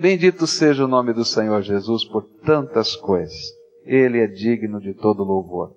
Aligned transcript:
Bendito 0.00 0.46
seja 0.46 0.86
o 0.86 0.88
nome 0.88 1.12
do 1.12 1.26
Senhor 1.26 1.60
Jesus 1.60 2.06
por 2.06 2.22
tantas 2.22 2.96
coisas. 2.96 3.52
Ele 3.84 4.18
é 4.18 4.26
digno 4.26 4.80
de 4.80 4.94
todo 4.94 5.22
louvor. 5.22 5.74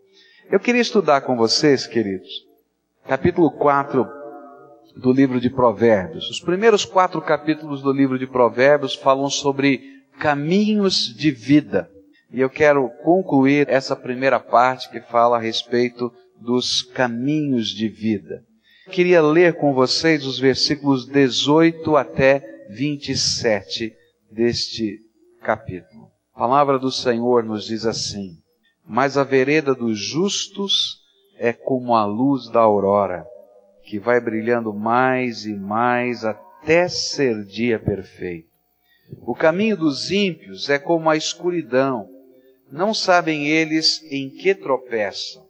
Eu 0.49 0.61
queria 0.61 0.79
estudar 0.79 1.19
com 1.19 1.35
vocês, 1.35 1.85
queridos, 1.85 2.47
capítulo 3.05 3.51
4 3.51 4.07
do 4.95 5.11
livro 5.11 5.41
de 5.41 5.49
Provérbios. 5.49 6.29
Os 6.29 6.39
primeiros 6.39 6.85
quatro 6.85 7.21
capítulos 7.21 7.81
do 7.81 7.91
livro 7.91 8.17
de 8.17 8.25
Provérbios 8.25 8.95
falam 8.95 9.29
sobre 9.29 9.81
caminhos 10.17 11.13
de 11.13 11.29
vida. 11.29 11.91
E 12.31 12.39
eu 12.39 12.49
quero 12.49 12.89
concluir 13.03 13.67
essa 13.67 13.93
primeira 13.93 14.39
parte 14.39 14.89
que 14.89 15.01
fala 15.01 15.35
a 15.35 15.41
respeito 15.41 16.09
dos 16.39 16.81
caminhos 16.81 17.67
de 17.67 17.89
vida. 17.89 18.41
Queria 18.89 19.21
ler 19.21 19.55
com 19.55 19.73
vocês 19.73 20.25
os 20.25 20.39
versículos 20.39 21.05
18 21.05 21.97
até 21.97 22.41
27 22.69 23.93
deste 24.33 24.99
capítulo. 25.41 26.11
A 26.33 26.39
palavra 26.39 26.79
do 26.79 26.91
Senhor 26.91 27.43
nos 27.43 27.65
diz 27.65 27.85
assim: 27.85 28.37
Mas 28.85 29.17
a 29.17 29.23
vereda 29.23 29.75
dos 29.75 29.99
justos 29.99 30.97
é 31.37 31.53
como 31.53 31.95
a 31.95 32.05
luz 32.05 32.49
da 32.49 32.61
aurora, 32.61 33.25
que 33.83 33.99
vai 33.99 34.19
brilhando 34.19 34.73
mais 34.73 35.45
e 35.45 35.53
mais 35.53 36.25
até 36.25 36.87
ser 36.87 37.45
dia 37.45 37.77
perfeito. 37.77 38.49
O 39.21 39.35
caminho 39.35 39.77
dos 39.77 40.09
ímpios 40.09 40.69
é 40.69 40.79
como 40.79 41.09
a 41.09 41.15
escuridão, 41.15 42.09
não 42.71 42.93
sabem 42.93 43.47
eles 43.47 44.01
em 44.11 44.29
que 44.29 44.55
tropeçam. 44.55 45.45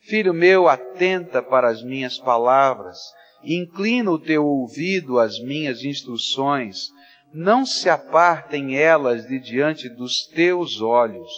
Filho 0.00 0.32
meu, 0.32 0.68
atenta 0.68 1.42
para 1.42 1.68
as 1.68 1.82
minhas 1.82 2.18
palavras, 2.18 2.98
inclina 3.44 4.10
o 4.10 4.18
teu 4.18 4.46
ouvido 4.46 5.18
às 5.18 5.38
minhas 5.38 5.84
instruções, 5.84 6.88
não 7.32 7.64
se 7.64 7.88
apartem 7.88 8.76
elas 8.76 9.26
de 9.26 9.38
diante 9.38 9.88
dos 9.88 10.26
teus 10.26 10.82
olhos, 10.82 11.30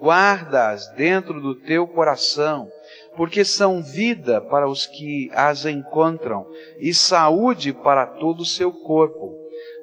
guarda-as 0.00 0.88
dentro 0.94 1.40
do 1.40 1.54
teu 1.54 1.86
coração, 1.86 2.68
porque 3.16 3.44
são 3.44 3.82
vida 3.82 4.40
para 4.40 4.68
os 4.68 4.86
que 4.86 5.30
as 5.34 5.66
encontram 5.66 6.46
e 6.78 6.92
saúde 6.94 7.72
para 7.72 8.06
todo 8.06 8.40
o 8.40 8.46
seu 8.46 8.72
corpo. 8.72 9.38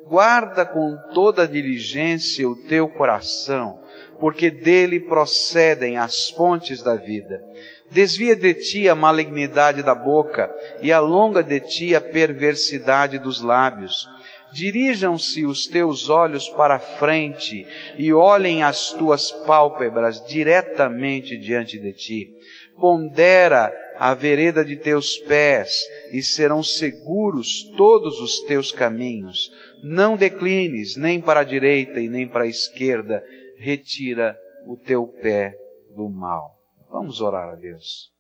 Guarda 0.08 0.66
com 0.66 0.98
toda 1.14 1.48
diligência 1.48 2.50
o 2.50 2.56
teu 2.68 2.90
coração, 2.90 3.80
porque 4.20 4.52
dele 4.52 5.00
procedem 5.00 5.98
as 5.98 6.30
fontes 6.32 6.82
da 6.82 6.96
vida. 6.96 7.42
Desvia 7.90 8.36
de 8.36 8.54
ti 8.54 8.90
a 8.90 8.96
malignidade 8.96 9.82
da 9.82 9.96
boca 9.96 10.54
e 10.82 10.92
alonga 10.92 11.42
de 11.42 11.60
ti 11.62 11.96
a 11.96 12.02
perversidade 12.02 13.20
dos 13.20 13.42
lábios 13.42 14.08
Dirijam-se 14.54 15.46
os 15.46 15.68
teus 15.68 16.10
olhos 16.10 16.50
para 16.50 16.76
a 16.76 16.80
frente 16.80 17.66
e 17.98 18.12
olhem 18.14 18.64
as 18.64 18.92
tuas 18.92 19.32
pálpebras 19.32 20.26
diretamente 20.26 21.38
diante 21.38 21.80
de 21.80 21.94
ti. 21.94 22.34
Pondera 22.80 23.74
a 23.98 24.14
vereda 24.14 24.66
de 24.66 24.76
teus 24.76 25.18
pés 25.20 25.78
e 26.12 26.22
serão 26.22 26.64
seguros 26.64 27.64
todos 27.78 28.20
os 28.20 28.42
teus 28.42 28.72
caminhos. 28.72 29.52
Não 29.84 30.18
declines 30.18 30.96
nem 30.96 31.22
para 31.22 31.42
a 31.42 31.46
direita 31.46 32.00
e 32.00 32.10
nem 32.10 32.28
para 32.28 32.44
a 32.44 32.48
esquerda. 32.48 33.24
Retira 33.58 34.38
o 34.68 34.76
teu 34.76 35.08
pé 35.08 35.56
do 35.96 36.10
mal. 36.10 36.58
Vamos 36.90 37.22
orar 37.22 37.50
a 37.50 37.56
Deus. 37.56 38.12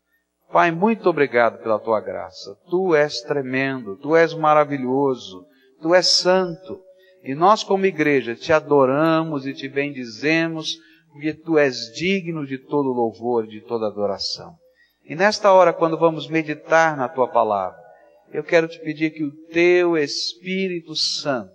Pai, 0.51 0.69
muito 0.69 1.09
obrigado 1.09 1.63
pela 1.63 1.79
tua 1.79 2.01
graça. 2.01 2.55
Tu 2.69 2.93
és 2.93 3.21
tremendo, 3.21 3.97
tu 3.97 4.15
és 4.15 4.33
maravilhoso. 4.33 5.45
Tu 5.81 5.95
és 5.95 6.07
santo. 6.07 6.79
E 7.23 7.35
nós, 7.35 7.63
como 7.63 7.85
igreja, 7.85 8.35
te 8.35 8.51
adoramos 8.51 9.45
e 9.45 9.53
te 9.53 9.67
bendizemos, 9.67 10.77
porque 11.11 11.33
tu 11.33 11.57
és 11.57 11.91
digno 11.93 12.45
de 12.45 12.57
todo 12.57 12.93
louvor, 12.93 13.45
de 13.47 13.61
toda 13.61 13.87
adoração. 13.87 14.55
E 15.05 15.15
nesta 15.15 15.51
hora, 15.51 15.73
quando 15.73 15.97
vamos 15.97 16.27
meditar 16.27 16.95
na 16.95 17.09
tua 17.09 17.27
palavra, 17.27 17.77
eu 18.31 18.43
quero 18.43 18.67
te 18.67 18.79
pedir 18.79 19.11
que 19.11 19.23
o 19.23 19.31
teu 19.51 19.97
Espírito 19.97 20.95
Santo 20.95 21.51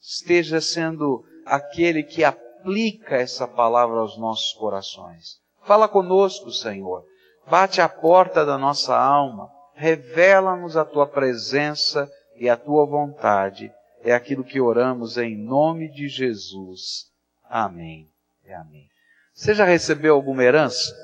esteja 0.00 0.60
sendo 0.60 1.24
aquele 1.44 2.02
que 2.02 2.24
aplica 2.24 3.16
essa 3.16 3.46
palavra 3.46 3.98
aos 3.98 4.18
nossos 4.18 4.52
corações. 4.54 5.38
Fala 5.64 5.88
conosco, 5.88 6.50
Senhor. 6.50 7.04
Bate 7.48 7.80
a 7.80 7.88
porta 7.88 8.44
da 8.44 8.56
nossa 8.56 8.96
alma. 8.96 9.48
Revela-nos 9.74 10.76
a 10.76 10.84
tua 10.84 11.06
presença 11.06 12.08
e 12.38 12.48
a 12.48 12.56
tua 12.56 12.84
vontade 12.84 13.72
é 14.02 14.12
aquilo 14.12 14.44
que 14.44 14.60
oramos 14.60 15.16
em 15.16 15.36
nome 15.36 15.90
de 15.90 16.08
Jesus. 16.08 17.10
Amém. 17.44 18.08
E 18.44 18.52
amém. 18.52 18.88
Você 19.34 19.54
já 19.54 19.64
recebeu 19.64 20.14
alguma 20.14 20.44
herança? 20.44 20.94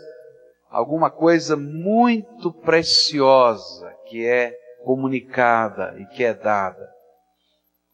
Alguma 0.71 1.11
coisa 1.11 1.57
muito 1.57 2.53
preciosa 2.53 3.93
que 4.09 4.27
é 4.27 4.57
comunicada 4.85 5.95
e 5.99 6.07
que 6.07 6.25
é 6.25 6.33
dada? 6.33 6.89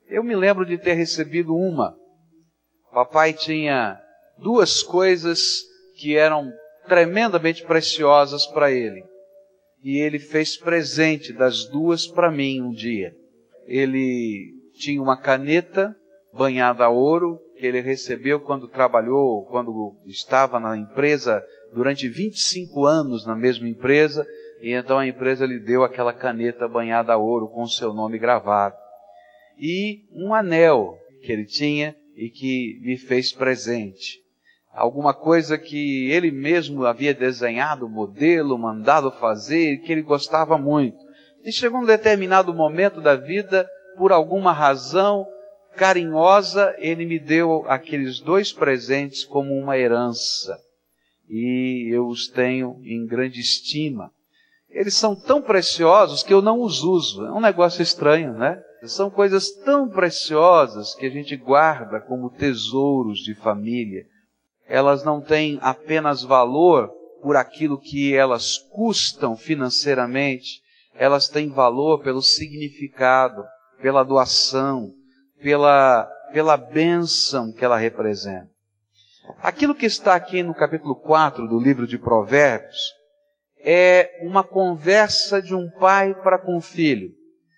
Eu 0.06 0.22
me 0.22 0.34
lembro 0.34 0.64
de 0.64 0.78
ter 0.78 0.94
recebido 0.94 1.56
uma. 1.56 1.96
Papai 2.92 3.32
tinha 3.32 4.00
duas 4.38 4.82
coisas 4.82 5.62
que 5.96 6.16
eram 6.16 6.52
tremendamente 6.86 7.64
preciosas 7.64 8.46
para 8.46 8.70
ele. 8.70 9.04
E 9.82 9.98
ele 9.98 10.18
fez 10.18 10.56
presente 10.56 11.32
das 11.32 11.64
duas 11.66 12.06
para 12.06 12.30
mim 12.30 12.60
um 12.60 12.70
dia 12.70 13.14
ele 13.68 14.54
tinha 14.72 15.00
uma 15.00 15.16
caneta 15.16 15.94
banhada 16.32 16.84
a 16.84 16.88
ouro 16.88 17.38
que 17.58 17.66
ele 17.66 17.80
recebeu 17.80 18.40
quando 18.40 18.66
trabalhou, 18.66 19.44
quando 19.44 19.94
estava 20.06 20.58
na 20.58 20.76
empresa 20.76 21.44
durante 21.74 22.08
25 22.08 22.86
anos 22.86 23.26
na 23.26 23.36
mesma 23.36 23.68
empresa, 23.68 24.26
e 24.62 24.72
então 24.72 24.98
a 24.98 25.06
empresa 25.06 25.44
lhe 25.44 25.58
deu 25.58 25.84
aquela 25.84 26.12
caneta 26.12 26.66
banhada 26.66 27.12
a 27.12 27.18
ouro 27.18 27.48
com 27.48 27.62
o 27.62 27.68
seu 27.68 27.92
nome 27.92 28.18
gravado. 28.18 28.74
E 29.58 30.04
um 30.12 30.32
anel 30.32 30.96
que 31.22 31.30
ele 31.30 31.44
tinha 31.44 31.94
e 32.16 32.30
que 32.30 32.80
me 32.82 32.96
fez 32.96 33.32
presente. 33.32 34.20
Alguma 34.72 35.12
coisa 35.12 35.58
que 35.58 36.10
ele 36.10 36.30
mesmo 36.30 36.86
havia 36.86 37.12
desenhado, 37.12 37.88
modelo, 37.88 38.56
mandado 38.56 39.10
fazer, 39.10 39.78
que 39.78 39.92
ele 39.92 40.02
gostava 40.02 40.56
muito. 40.56 41.07
E 41.48 41.52
chegou 41.52 41.80
um 41.80 41.86
determinado 41.86 42.52
momento 42.52 43.00
da 43.00 43.16
vida, 43.16 43.66
por 43.96 44.12
alguma 44.12 44.52
razão 44.52 45.26
carinhosa, 45.74 46.74
ele 46.76 47.06
me 47.06 47.18
deu 47.18 47.64
aqueles 47.66 48.20
dois 48.20 48.52
presentes 48.52 49.24
como 49.24 49.54
uma 49.54 49.78
herança. 49.78 50.60
E 51.26 51.88
eu 51.90 52.06
os 52.06 52.28
tenho 52.28 52.78
em 52.84 53.06
grande 53.06 53.40
estima. 53.40 54.12
Eles 54.68 54.92
são 54.92 55.16
tão 55.16 55.40
preciosos 55.40 56.22
que 56.22 56.34
eu 56.34 56.42
não 56.42 56.60
os 56.60 56.82
uso. 56.82 57.24
É 57.24 57.32
um 57.32 57.40
negócio 57.40 57.80
estranho, 57.80 58.34
né? 58.34 58.62
São 58.82 59.08
coisas 59.08 59.50
tão 59.50 59.88
preciosas 59.88 60.94
que 60.94 61.06
a 61.06 61.10
gente 61.10 61.34
guarda 61.34 61.98
como 61.98 62.28
tesouros 62.28 63.20
de 63.20 63.34
família. 63.34 64.04
Elas 64.66 65.02
não 65.02 65.18
têm 65.18 65.58
apenas 65.62 66.22
valor 66.22 66.90
por 67.22 67.36
aquilo 67.36 67.80
que 67.80 68.14
elas 68.14 68.58
custam 68.70 69.34
financeiramente, 69.34 70.67
elas 70.98 71.28
têm 71.28 71.48
valor 71.48 72.02
pelo 72.02 72.20
significado, 72.20 73.44
pela 73.80 74.02
doação, 74.02 74.92
pela, 75.40 76.04
pela 76.32 76.56
bênção 76.56 77.52
que 77.52 77.64
ela 77.64 77.78
representa. 77.78 78.50
Aquilo 79.40 79.74
que 79.74 79.86
está 79.86 80.14
aqui 80.14 80.42
no 80.42 80.54
capítulo 80.54 80.96
4 80.96 81.46
do 81.46 81.60
livro 81.60 81.86
de 81.86 81.98
Provérbios 81.98 82.92
é 83.60 84.18
uma 84.22 84.42
conversa 84.42 85.40
de 85.40 85.54
um 85.54 85.70
pai 85.78 86.14
para 86.22 86.38
com 86.38 86.56
o 86.56 86.60
filho. 86.60 87.10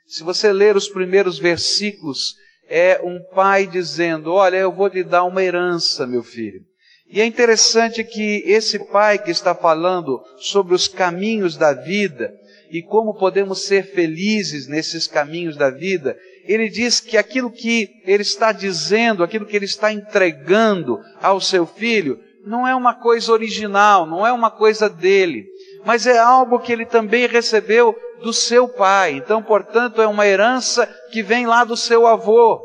Se 0.07 0.23
você 0.23 0.53
ler 0.53 0.77
os 0.77 0.89
primeiros 0.89 1.39
versículos, 1.39 2.35
é 2.69 3.01
um 3.03 3.23
pai 3.35 3.67
dizendo: 3.67 4.33
Olha, 4.33 4.57
eu 4.57 4.73
vou 4.73 4.89
lhe 4.89 5.05
dar 5.05 5.25
uma 5.25 5.43
herança, 5.43 6.07
meu 6.07 6.23
filho. 6.23 6.61
E 7.07 7.21
é 7.21 7.27
interessante 7.27 8.05
que 8.05 8.43
esse 8.47 8.79
pai 8.91 9.19
que 9.19 9.31
está 9.31 9.55
falando 9.55 10.23
sobre 10.39 10.75
os 10.75 10.87
caminhos 10.87 11.57
da 11.57 11.73
vida, 11.73 12.33
e 12.71 12.83
como 12.83 13.15
podemos 13.15 13.67
ser 13.67 13.93
felizes 13.93 14.69
nesses 14.69 15.07
caminhos 15.07 15.57
da 15.57 15.71
vida, 15.71 16.17
ele 16.45 16.69
diz 16.69 17.01
que 17.01 17.17
aquilo 17.17 17.51
que 17.51 17.91
ele 18.05 18.23
está 18.23 18.53
dizendo, 18.53 19.25
aquilo 19.25 19.45
que 19.45 19.57
ele 19.57 19.65
está 19.65 19.93
entregando 19.93 20.99
ao 21.21 21.41
seu 21.41 21.67
filho, 21.67 22.19
não 22.45 22.67
é 22.67 22.75
uma 22.75 22.95
coisa 22.95 23.33
original, 23.33 24.07
não 24.07 24.27
é 24.27 24.33
uma 24.33 24.51
coisa 24.51 24.89
dele, 24.89 25.47
mas 25.85 26.07
é 26.07 26.19
algo 26.19 26.61
que 26.61 26.73
ele 26.73 26.87
também 26.87 27.27
recebeu 27.27 27.95
do 28.23 28.33
seu 28.33 28.69
pai. 28.69 29.13
Então, 29.13 29.43
portanto, 29.43 30.01
é 30.01 30.07
uma 30.07 30.27
herança 30.27 30.87
que 31.11 31.23
vem 31.23 31.47
lá 31.47 31.65
do 31.65 31.77
seu 31.77 32.07
avô. 32.07 32.61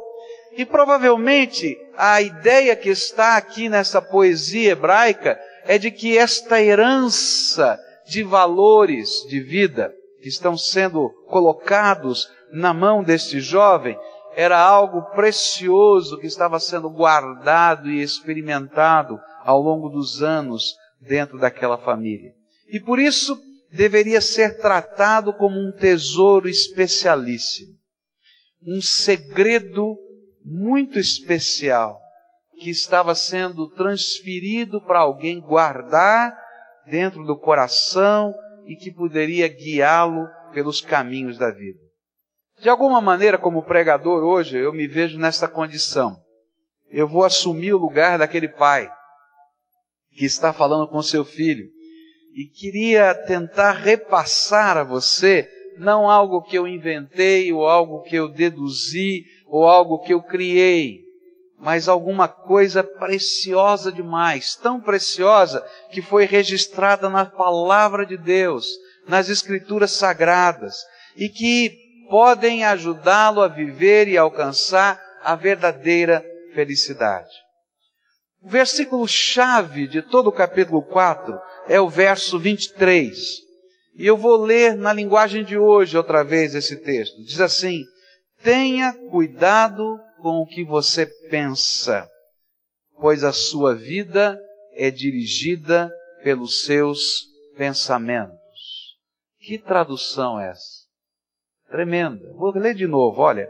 E 0.58 0.66
provavelmente 0.66 1.78
a 1.98 2.22
ideia 2.22 2.76
que 2.76 2.90
está 2.90 3.36
aqui 3.36 3.68
nessa 3.68 4.02
poesia 4.02 4.72
hebraica 4.72 5.38
é 5.66 5.78
de 5.78 5.92
que 5.92 6.18
esta 6.18 6.62
herança 6.62 7.78
de 8.08 8.24
valores 8.24 9.26
de 9.28 9.40
vida 9.40 9.94
que 10.22 10.30
estão 10.30 10.58
sendo 10.58 11.10
colocados 11.28 12.30
na 12.52 12.74
mão 12.74 13.04
deste 13.04 13.40
jovem 13.40 13.98
era 14.36 14.60
algo 14.60 15.02
precioso 15.16 16.18
que 16.20 16.28
estava 16.28 16.60
sendo 16.60 16.90
guardado 16.90 17.90
e 17.90 18.02
experimentado 18.02 19.20
ao 19.44 19.62
longo 19.62 19.90
dos 19.90 20.22
anos 20.22 20.76
dentro 21.00 21.38
daquela 21.38 21.78
família. 21.78 22.34
E 22.68 22.80
por 22.80 23.00
isso 23.00 23.40
deveria 23.72 24.20
ser 24.20 24.58
tratado 24.58 25.34
como 25.34 25.58
um 25.60 25.72
tesouro 25.72 26.50
especialíssimo, 26.50 27.74
um 28.66 28.82
segredo 28.82 29.98
muito 30.44 31.00
especial 31.00 32.00
que 32.60 32.70
estava 32.70 33.16
sendo 33.16 33.70
transferido 33.70 34.82
para 34.82 35.00
alguém 35.00 35.40
guardar 35.40 36.45
dentro 36.88 37.24
do 37.24 37.38
coração 37.38 38.34
e 38.66 38.76
que 38.76 38.92
poderia 38.92 39.48
guiá-lo 39.48 40.28
pelos 40.54 40.82
caminhos 40.82 41.38
da 41.38 41.52
vida. 41.52 41.80
De 42.60 42.70
alguma 42.70 43.02
maneira, 43.02 43.38
como 43.38 43.64
pregador 43.64 44.24
hoje, 44.24 44.58
eu 44.58 44.72
me 44.72 44.88
vejo 44.88 45.20
nessa 45.20 45.48
condição. 45.48 46.16
Eu 46.90 47.08
vou 47.08 47.24
assumir 47.26 47.74
o 47.74 47.78
lugar 47.78 48.18
daquele 48.18 48.48
pai 48.48 48.90
que 50.12 50.26
está 50.26 50.54
falando 50.54 50.88
com 50.88 51.02
seu 51.02 51.26
filho 51.26 51.66
e 52.34 52.46
queria 52.46 53.14
tentar 53.14 53.74
repassar 53.74 54.78
a 54.78 54.84
você 54.84 55.50
não 55.78 56.10
algo 56.10 56.42
que 56.42 56.58
eu 56.58 56.68
inventei 56.68 57.52
ou 57.52 57.68
algo 57.68 58.02
que 58.04 58.16
eu 58.16 58.30
deduzi 58.30 59.26
ou 59.46 59.66
algo 59.66 60.00
que 60.00 60.14
eu 60.14 60.22
criei, 60.22 61.05
mas 61.60 61.88
alguma 61.88 62.28
coisa 62.28 62.84
preciosa 62.84 63.92
demais, 63.92 64.56
tão 64.56 64.80
preciosa 64.80 65.66
que 65.92 66.02
foi 66.02 66.26
registrada 66.26 67.10
na 67.10 67.26
palavra 67.26 68.06
de 68.06 68.18
Deus, 68.18 68.68
nas 69.08 69.30
escrituras 69.30 69.92
sagradas 69.92 70.78
e 71.16 71.30
que 71.30 71.76
podem 72.10 72.64
ajudá-lo 72.66 73.42
a 73.42 73.48
viver 73.48 74.08
e 74.08 74.18
alcançar 74.18 75.02
a 75.24 75.36
verdadeira 75.36 76.24
felicidade. 76.54 77.30
O 78.42 78.50
versículo 78.50 79.08
chave 79.08 79.88
de 79.88 80.02
todo 80.04 80.28
o 80.28 80.32
capítulo 80.32 80.84
4 80.84 81.40
é 81.68 81.82
o 81.82 81.90
verso 81.90 82.38
23. 82.38 83.18
E 83.96 84.06
eu 84.06 84.16
vou 84.16 84.38
ler 84.38 84.76
na 84.76 84.94
linguagem 84.94 85.44
de 85.44 85.58
hoje 85.58 85.98
outra 85.98 86.24
vez 86.24 86.54
esse 86.54 86.76
texto. 86.76 87.24
Diz 87.24 87.42
assim: 87.42 87.84
Tenha 88.44 88.94
cuidado 89.10 90.00
com 90.22 90.42
o 90.42 90.48
que 90.48 90.64
você 90.64 91.06
pensa, 91.30 92.10
pois 93.00 93.24
a 93.24 93.32
sua 93.32 93.76
vida 93.76 94.40
é 94.74 94.90
dirigida 94.90 95.92
pelos 96.24 96.64
seus 96.66 97.26
pensamentos. 97.58 98.36
Que 99.40 99.58
tradução 99.58 100.40
é 100.40 100.50
essa? 100.50 100.86
Tremenda. 101.70 102.34
Vou 102.34 102.52
ler 102.56 102.74
de 102.74 102.88
novo, 102.88 103.22
olha. 103.22 103.50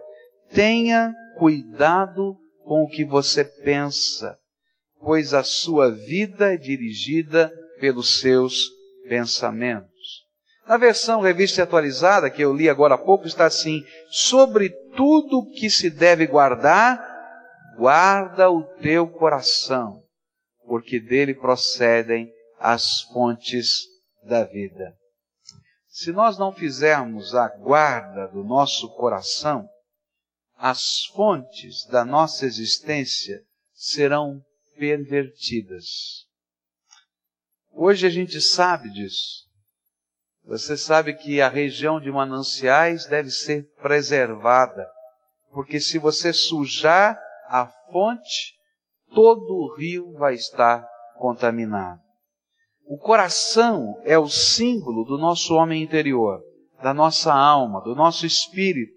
Tenha 0.51 1.13
cuidado 1.37 2.37
com 2.63 2.83
o 2.83 2.89
que 2.89 3.05
você 3.05 3.43
pensa, 3.43 4.37
pois 4.99 5.33
a 5.33 5.43
sua 5.43 5.91
vida 5.91 6.53
é 6.53 6.57
dirigida 6.57 7.51
pelos 7.79 8.19
seus 8.19 8.69
pensamentos. 9.07 10.25
Na 10.67 10.77
versão 10.77 11.21
revista 11.21 11.61
atualizada, 11.61 12.29
que 12.29 12.41
eu 12.41 12.53
li 12.53 12.67
agora 12.67 12.95
há 12.95 12.97
pouco, 12.97 13.27
está 13.27 13.45
assim: 13.45 13.83
sobre 14.09 14.69
tudo 14.95 15.51
que 15.51 15.69
se 15.69 15.89
deve 15.89 16.25
guardar, 16.27 16.99
guarda 17.77 18.49
o 18.49 18.63
teu 18.81 19.07
coração, 19.07 20.03
porque 20.65 20.99
dele 20.99 21.33
procedem 21.33 22.31
as 22.59 23.01
fontes 23.01 23.85
da 24.23 24.43
vida. 24.43 24.95
Se 25.87 26.11
nós 26.11 26.37
não 26.37 26.51
fizermos 26.51 27.35
a 27.35 27.47
guarda 27.47 28.27
do 28.27 28.43
nosso 28.43 28.89
coração, 28.95 29.67
as 30.57 31.05
fontes 31.05 31.85
da 31.87 32.03
nossa 32.03 32.45
existência 32.45 33.41
serão 33.73 34.41
pervertidas. 34.77 36.25
Hoje 37.71 38.07
a 38.07 38.09
gente 38.09 38.41
sabe 38.41 38.89
disso. 38.89 39.44
Você 40.47 40.77
sabe 40.77 41.15
que 41.15 41.41
a 41.41 41.49
região 41.49 41.99
de 41.99 42.11
mananciais 42.11 43.07
deve 43.07 43.31
ser 43.31 43.67
preservada, 43.81 44.87
porque 45.51 45.79
se 45.79 45.97
você 45.97 46.31
sujar 46.31 47.19
a 47.47 47.65
fonte, 47.91 48.53
todo 49.13 49.53
o 49.53 49.75
rio 49.75 50.13
vai 50.13 50.35
estar 50.35 50.87
contaminado. 51.17 51.99
O 52.85 52.97
coração 52.97 53.99
é 54.03 54.19
o 54.19 54.29
símbolo 54.29 55.03
do 55.03 55.17
nosso 55.17 55.55
homem 55.55 55.81
interior, 55.81 56.39
da 56.83 56.93
nossa 56.93 57.33
alma, 57.33 57.81
do 57.81 57.95
nosso 57.95 58.27
espírito. 58.27 58.93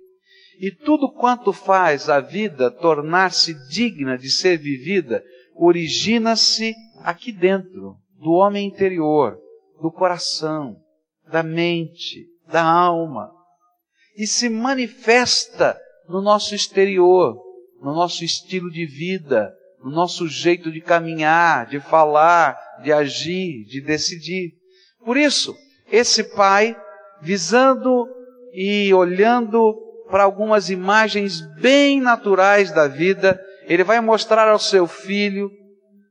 E 0.60 0.70
tudo 0.70 1.10
quanto 1.12 1.52
faz 1.52 2.10
a 2.10 2.20
vida 2.20 2.70
tornar-se 2.70 3.54
digna 3.68 4.18
de 4.18 4.28
ser 4.28 4.58
vivida, 4.58 5.24
origina-se 5.54 6.74
aqui 7.02 7.32
dentro, 7.32 7.96
do 8.20 8.32
homem 8.32 8.66
interior, 8.66 9.38
do 9.80 9.90
coração, 9.90 10.76
da 11.30 11.42
mente, 11.42 12.26
da 12.46 12.62
alma, 12.62 13.30
e 14.16 14.26
se 14.26 14.48
manifesta 14.48 15.78
no 16.08 16.20
nosso 16.20 16.54
exterior, 16.54 17.36
no 17.80 17.94
nosso 17.94 18.24
estilo 18.24 18.70
de 18.70 18.86
vida, 18.86 19.52
no 19.82 19.90
nosso 19.90 20.26
jeito 20.26 20.72
de 20.72 20.80
caminhar, 20.80 21.66
de 21.66 21.78
falar, 21.78 22.58
de 22.82 22.92
agir, 22.92 23.64
de 23.66 23.80
decidir. 23.80 24.52
Por 25.04 25.16
isso, 25.16 25.54
esse 25.90 26.24
pai, 26.24 26.76
visando 27.22 28.08
e 28.52 28.92
olhando 28.92 29.74
para 30.10 30.24
algumas 30.24 30.70
imagens 30.70 31.40
bem 31.60 32.00
naturais 32.00 32.72
da 32.72 32.88
vida, 32.88 33.40
ele 33.66 33.84
vai 33.84 34.00
mostrar 34.00 34.48
ao 34.48 34.58
seu 34.58 34.86
filho 34.86 35.50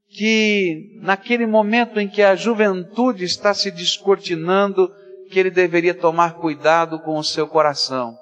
que 0.09 0.99
naquele 1.01 1.45
momento 1.45 1.99
em 1.99 2.07
que 2.07 2.21
a 2.21 2.35
juventude 2.35 3.25
está 3.25 3.53
se 3.53 3.69
descortinando, 3.71 4.89
que 5.27 5.39
ele 5.39 5.51
deveria 5.51 5.93
tomar 5.93 6.35
cuidado 6.35 6.99
com 6.99 7.17
o 7.17 7.23
seu 7.23 7.47
coração, 7.47 8.15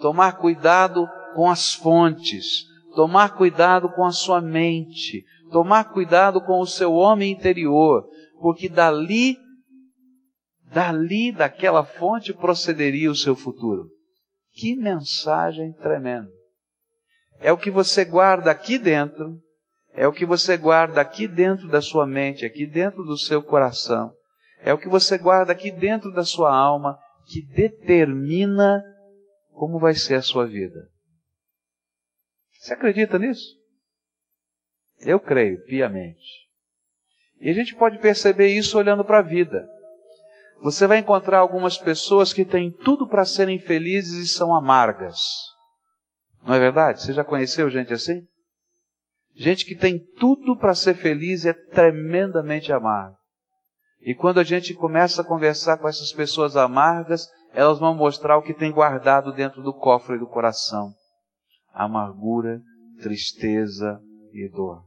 tomar 0.00 0.38
cuidado 0.38 1.06
com 1.34 1.50
as 1.50 1.74
fontes, 1.74 2.64
tomar 2.94 3.36
cuidado 3.36 3.88
com 3.90 4.04
a 4.04 4.12
sua 4.12 4.40
mente, 4.40 5.24
tomar 5.50 5.92
cuidado 5.92 6.40
com 6.40 6.60
o 6.60 6.66
seu 6.66 6.92
homem 6.92 7.32
interior, 7.32 8.04
porque 8.40 8.68
dali, 8.68 9.36
dali 10.72 11.32
daquela 11.32 11.84
fonte 11.84 12.32
procederia 12.32 13.10
o 13.10 13.16
seu 13.16 13.34
futuro. 13.34 13.88
Que 14.52 14.74
mensagem 14.74 15.72
tremenda! 15.74 16.28
É 17.40 17.52
o 17.52 17.58
que 17.58 17.70
você 17.70 18.04
guarda 18.04 18.50
aqui 18.50 18.78
dentro, 18.78 19.38
é 19.92 20.06
o 20.06 20.12
que 20.12 20.26
você 20.26 20.56
guarda 20.56 21.00
aqui 21.00 21.28
dentro 21.28 21.68
da 21.68 21.80
sua 21.80 22.06
mente, 22.06 22.44
aqui 22.44 22.66
dentro 22.66 23.04
do 23.04 23.16
seu 23.16 23.42
coração, 23.42 24.12
é 24.60 24.72
o 24.72 24.78
que 24.78 24.88
você 24.88 25.16
guarda 25.16 25.52
aqui 25.52 25.70
dentro 25.70 26.12
da 26.12 26.24
sua 26.24 26.54
alma 26.54 26.98
que 27.26 27.42
determina 27.42 28.82
como 29.52 29.78
vai 29.78 29.94
ser 29.94 30.14
a 30.14 30.22
sua 30.22 30.46
vida. 30.46 30.88
Você 32.58 32.74
acredita 32.74 33.18
nisso? 33.18 33.56
Eu 35.00 35.20
creio 35.20 35.62
piamente. 35.64 36.48
E 37.40 37.48
a 37.48 37.52
gente 37.52 37.74
pode 37.76 37.98
perceber 37.98 38.48
isso 38.48 38.76
olhando 38.76 39.04
para 39.04 39.18
a 39.18 39.22
vida. 39.22 39.68
Você 40.60 40.86
vai 40.86 40.98
encontrar 40.98 41.38
algumas 41.38 41.78
pessoas 41.78 42.32
que 42.32 42.44
têm 42.44 42.70
tudo 42.70 43.06
para 43.08 43.24
serem 43.24 43.60
felizes 43.60 44.18
e 44.18 44.28
são 44.28 44.52
amargas. 44.54 45.20
Não 46.42 46.54
é 46.54 46.58
verdade? 46.58 47.02
Você 47.02 47.12
já 47.12 47.22
conheceu 47.22 47.70
gente 47.70 47.92
assim? 47.92 48.26
Gente 49.34 49.64
que 49.64 49.76
tem 49.76 50.00
tudo 50.18 50.56
para 50.56 50.74
ser 50.74 50.94
feliz 50.94 51.44
e 51.44 51.50
é 51.50 51.52
tremendamente 51.52 52.72
amarga. 52.72 53.17
E 54.00 54.14
quando 54.14 54.38
a 54.38 54.44
gente 54.44 54.74
começa 54.74 55.22
a 55.22 55.24
conversar 55.24 55.76
com 55.78 55.88
essas 55.88 56.12
pessoas 56.12 56.56
amargas, 56.56 57.28
elas 57.52 57.78
vão 57.78 57.94
mostrar 57.94 58.36
o 58.36 58.42
que 58.42 58.54
tem 58.54 58.70
guardado 58.70 59.32
dentro 59.32 59.62
do 59.62 59.72
cofre 59.72 60.18
do 60.18 60.26
coração: 60.26 60.92
amargura, 61.72 62.60
tristeza 63.02 64.00
e 64.32 64.48
dor. 64.48 64.84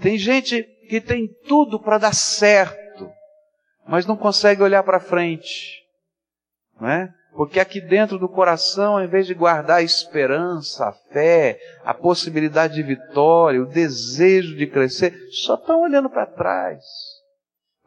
Tem 0.00 0.16
gente 0.16 0.62
que 0.88 1.00
tem 1.00 1.28
tudo 1.46 1.78
para 1.78 1.98
dar 1.98 2.14
certo, 2.14 3.10
mas 3.86 4.06
não 4.06 4.16
consegue 4.16 4.62
olhar 4.62 4.82
para 4.82 4.98
frente, 4.98 5.82
não 6.80 6.88
é? 6.88 7.12
Porque 7.34 7.60
aqui 7.60 7.80
dentro 7.80 8.18
do 8.18 8.28
coração, 8.28 8.94
ao 8.94 9.04
invés 9.04 9.26
de 9.26 9.32
guardar 9.32 9.78
a 9.78 9.82
esperança, 9.82 10.86
a 10.86 10.92
fé, 10.92 11.58
a 11.82 11.94
possibilidade 11.94 12.74
de 12.74 12.82
vitória, 12.82 13.62
o 13.62 13.66
desejo 13.66 14.54
de 14.56 14.66
crescer, 14.66 15.14
só 15.30 15.54
estão 15.54 15.80
olhando 15.80 16.10
para 16.10 16.26
trás 16.26 16.82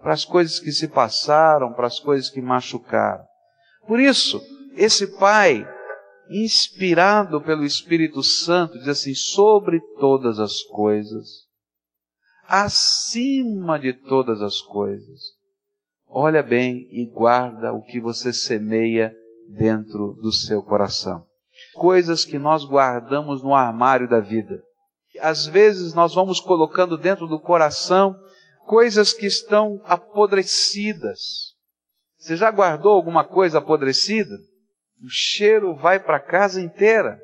para 0.05 0.13
as 0.13 0.23
coisas 0.23 0.59
que 0.59 0.71
se 0.71 0.87
passaram, 0.87 1.73
para 1.73 1.87
as 1.87 1.99
coisas 1.99 2.29
que 2.29 2.39
machucaram. 2.39 3.25
Por 3.87 3.99
isso, 3.99 4.39
esse 4.75 5.17
pai, 5.17 5.67
inspirado 6.29 7.41
pelo 7.41 7.65
Espírito 7.65 8.21
Santo, 8.21 8.77
diz 8.77 8.87
assim: 8.87 9.15
sobre 9.15 9.81
todas 9.99 10.39
as 10.39 10.61
coisas, 10.61 11.27
acima 12.47 13.79
de 13.79 13.93
todas 13.93 14.43
as 14.43 14.61
coisas, 14.61 15.21
olha 16.07 16.43
bem 16.43 16.87
e 16.91 17.09
guarda 17.11 17.73
o 17.73 17.81
que 17.81 17.99
você 17.99 18.31
semeia 18.31 19.11
dentro 19.57 20.13
do 20.21 20.31
seu 20.31 20.61
coração. 20.61 21.25
coisas 21.73 22.23
que 22.23 22.37
nós 22.37 22.63
guardamos 22.63 23.41
no 23.41 23.55
armário 23.55 24.07
da 24.07 24.19
vida. 24.19 24.61
Às 25.19 25.47
vezes 25.47 25.95
nós 25.95 26.13
vamos 26.13 26.39
colocando 26.39 26.95
dentro 26.95 27.25
do 27.25 27.39
coração 27.39 28.15
coisas 28.65 29.13
que 29.13 29.25
estão 29.25 29.81
apodrecidas. 29.85 31.53
Você 32.17 32.35
já 32.35 32.49
guardou 32.51 32.93
alguma 32.93 33.23
coisa 33.23 33.59
apodrecida? 33.59 34.35
O 35.03 35.07
cheiro 35.09 35.75
vai 35.75 35.99
para 35.99 36.17
a 36.17 36.21
casa 36.21 36.59
inteira. 36.59 37.19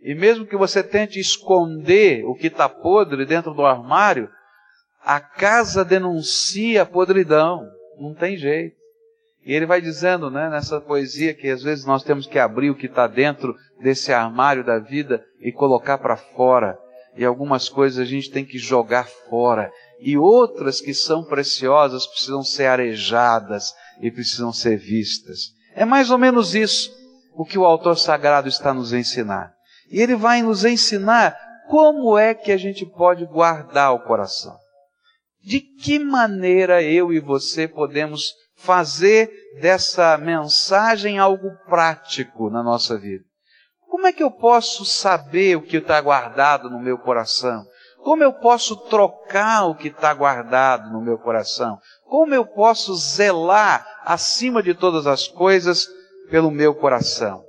E 0.00 0.14
mesmo 0.14 0.46
que 0.46 0.56
você 0.56 0.82
tente 0.82 1.18
esconder 1.18 2.24
o 2.24 2.34
que 2.34 2.46
está 2.46 2.68
podre 2.68 3.26
dentro 3.26 3.52
do 3.52 3.66
armário, 3.66 4.30
a 5.02 5.20
casa 5.20 5.84
denuncia 5.84 6.82
a 6.82 6.86
podridão. 6.86 7.60
Não 7.98 8.14
tem 8.14 8.36
jeito. 8.36 8.76
E 9.44 9.52
ele 9.52 9.66
vai 9.66 9.80
dizendo, 9.80 10.30
né, 10.30 10.48
nessa 10.48 10.80
poesia, 10.80 11.34
que 11.34 11.48
às 11.48 11.62
vezes 11.62 11.84
nós 11.84 12.04
temos 12.04 12.26
que 12.26 12.38
abrir 12.38 12.70
o 12.70 12.76
que 12.76 12.86
está 12.86 13.06
dentro 13.06 13.54
desse 13.80 14.12
armário 14.12 14.64
da 14.64 14.78
vida 14.78 15.24
e 15.40 15.50
colocar 15.50 15.98
para 15.98 16.16
fora. 16.16 16.78
E 17.16 17.24
algumas 17.24 17.68
coisas 17.68 17.98
a 17.98 18.04
gente 18.04 18.30
tem 18.30 18.44
que 18.44 18.58
jogar 18.58 19.08
fora. 19.28 19.70
E 20.00 20.16
outras 20.16 20.80
que 20.80 20.94
são 20.94 21.24
preciosas 21.24 22.06
precisam 22.06 22.42
ser 22.42 22.66
arejadas 22.66 23.72
e 24.00 24.10
precisam 24.10 24.52
ser 24.52 24.76
vistas. 24.76 25.52
É 25.74 25.84
mais 25.84 26.10
ou 26.10 26.18
menos 26.18 26.54
isso 26.54 26.90
o 27.34 27.44
que 27.44 27.58
o 27.58 27.64
autor 27.64 27.96
sagrado 27.96 28.48
está 28.48 28.72
nos 28.72 28.92
ensinar. 28.92 29.52
E 29.90 30.00
ele 30.00 30.14
vai 30.14 30.42
nos 30.42 30.64
ensinar 30.64 31.36
como 31.68 32.18
é 32.18 32.34
que 32.34 32.52
a 32.52 32.56
gente 32.56 32.84
pode 32.84 33.24
guardar 33.26 33.94
o 33.94 34.00
coração. 34.00 34.56
De 35.42 35.60
que 35.60 35.98
maneira 35.98 36.82
eu 36.82 37.12
e 37.12 37.20
você 37.20 37.66
podemos 37.66 38.32
fazer 38.56 39.30
dessa 39.60 40.18
mensagem 40.18 41.18
algo 41.18 41.50
prático 41.66 42.50
na 42.50 42.62
nossa 42.62 42.98
vida? 42.98 43.24
Como 43.90 44.06
é 44.06 44.12
que 44.12 44.22
eu 44.22 44.30
posso 44.30 44.84
saber 44.84 45.56
o 45.56 45.62
que 45.62 45.78
está 45.78 46.00
guardado 46.00 46.70
no 46.70 46.78
meu 46.78 46.96
coração? 46.96 47.66
Como 47.98 48.22
eu 48.22 48.32
posso 48.32 48.76
trocar 48.76 49.66
o 49.66 49.74
que 49.74 49.88
está 49.88 50.14
guardado 50.14 50.92
no 50.92 51.02
meu 51.02 51.18
coração? 51.18 51.76
Como 52.04 52.32
eu 52.32 52.46
posso 52.46 52.94
zelar 52.94 53.84
acima 54.04 54.62
de 54.62 54.74
todas 54.74 55.08
as 55.08 55.26
coisas 55.26 55.88
pelo 56.30 56.52
meu 56.52 56.72
coração? 56.72 57.42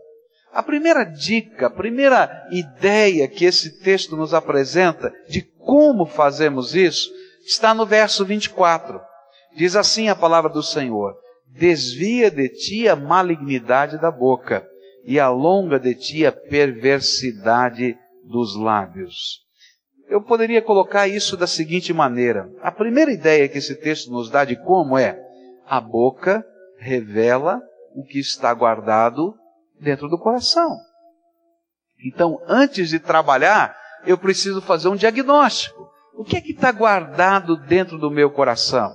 A 0.51 0.63
primeira 0.63 1.03
dica, 1.03 1.67
a 1.67 1.69
primeira 1.69 2.47
ideia 2.49 3.27
que 3.27 3.45
esse 3.45 3.79
texto 3.79 4.17
nos 4.17 4.33
apresenta 4.33 5.13
de 5.29 5.43
como 5.59 6.07
fazemos 6.07 6.73
isso 6.73 7.07
está 7.45 7.71
no 7.71 7.85
verso 7.85 8.25
24. 8.25 8.99
Diz 9.55 9.75
assim 9.75 10.09
a 10.09 10.15
palavra 10.15 10.49
do 10.49 10.63
Senhor: 10.63 11.13
Desvia 11.47 12.31
de 12.31 12.49
ti 12.49 12.89
a 12.89 12.95
malignidade 12.95 14.01
da 14.01 14.09
boca 14.09 14.70
e 15.03 15.19
alonga 15.19 15.79
de 15.79 15.95
ti 15.95 16.25
a 16.25 16.31
perversidade 16.31 17.97
dos 18.23 18.55
lábios. 18.55 19.41
Eu 20.09 20.21
poderia 20.21 20.61
colocar 20.61 21.07
isso 21.07 21.37
da 21.37 21.47
seguinte 21.47 21.93
maneira: 21.93 22.49
a 22.61 22.71
primeira 22.71 23.11
ideia 23.11 23.47
que 23.47 23.57
esse 23.57 23.75
texto 23.75 24.11
nos 24.11 24.29
dá 24.29 24.43
de 24.43 24.55
como 24.55 24.97
é 24.97 25.19
a 25.65 25.79
boca 25.79 26.45
revela 26.77 27.61
o 27.95 28.03
que 28.03 28.19
está 28.19 28.53
guardado 28.53 29.33
dentro 29.79 30.09
do 30.09 30.17
coração. 30.17 30.77
Então, 32.03 32.41
antes 32.47 32.89
de 32.89 32.99
trabalhar, 32.99 33.75
eu 34.05 34.17
preciso 34.17 34.61
fazer 34.61 34.89
um 34.89 34.95
diagnóstico. 34.95 35.89
O 36.15 36.23
que 36.23 36.35
é 36.35 36.41
que 36.41 36.51
está 36.51 36.71
guardado 36.71 37.55
dentro 37.55 37.97
do 37.97 38.11
meu 38.11 38.31
coração? 38.31 38.91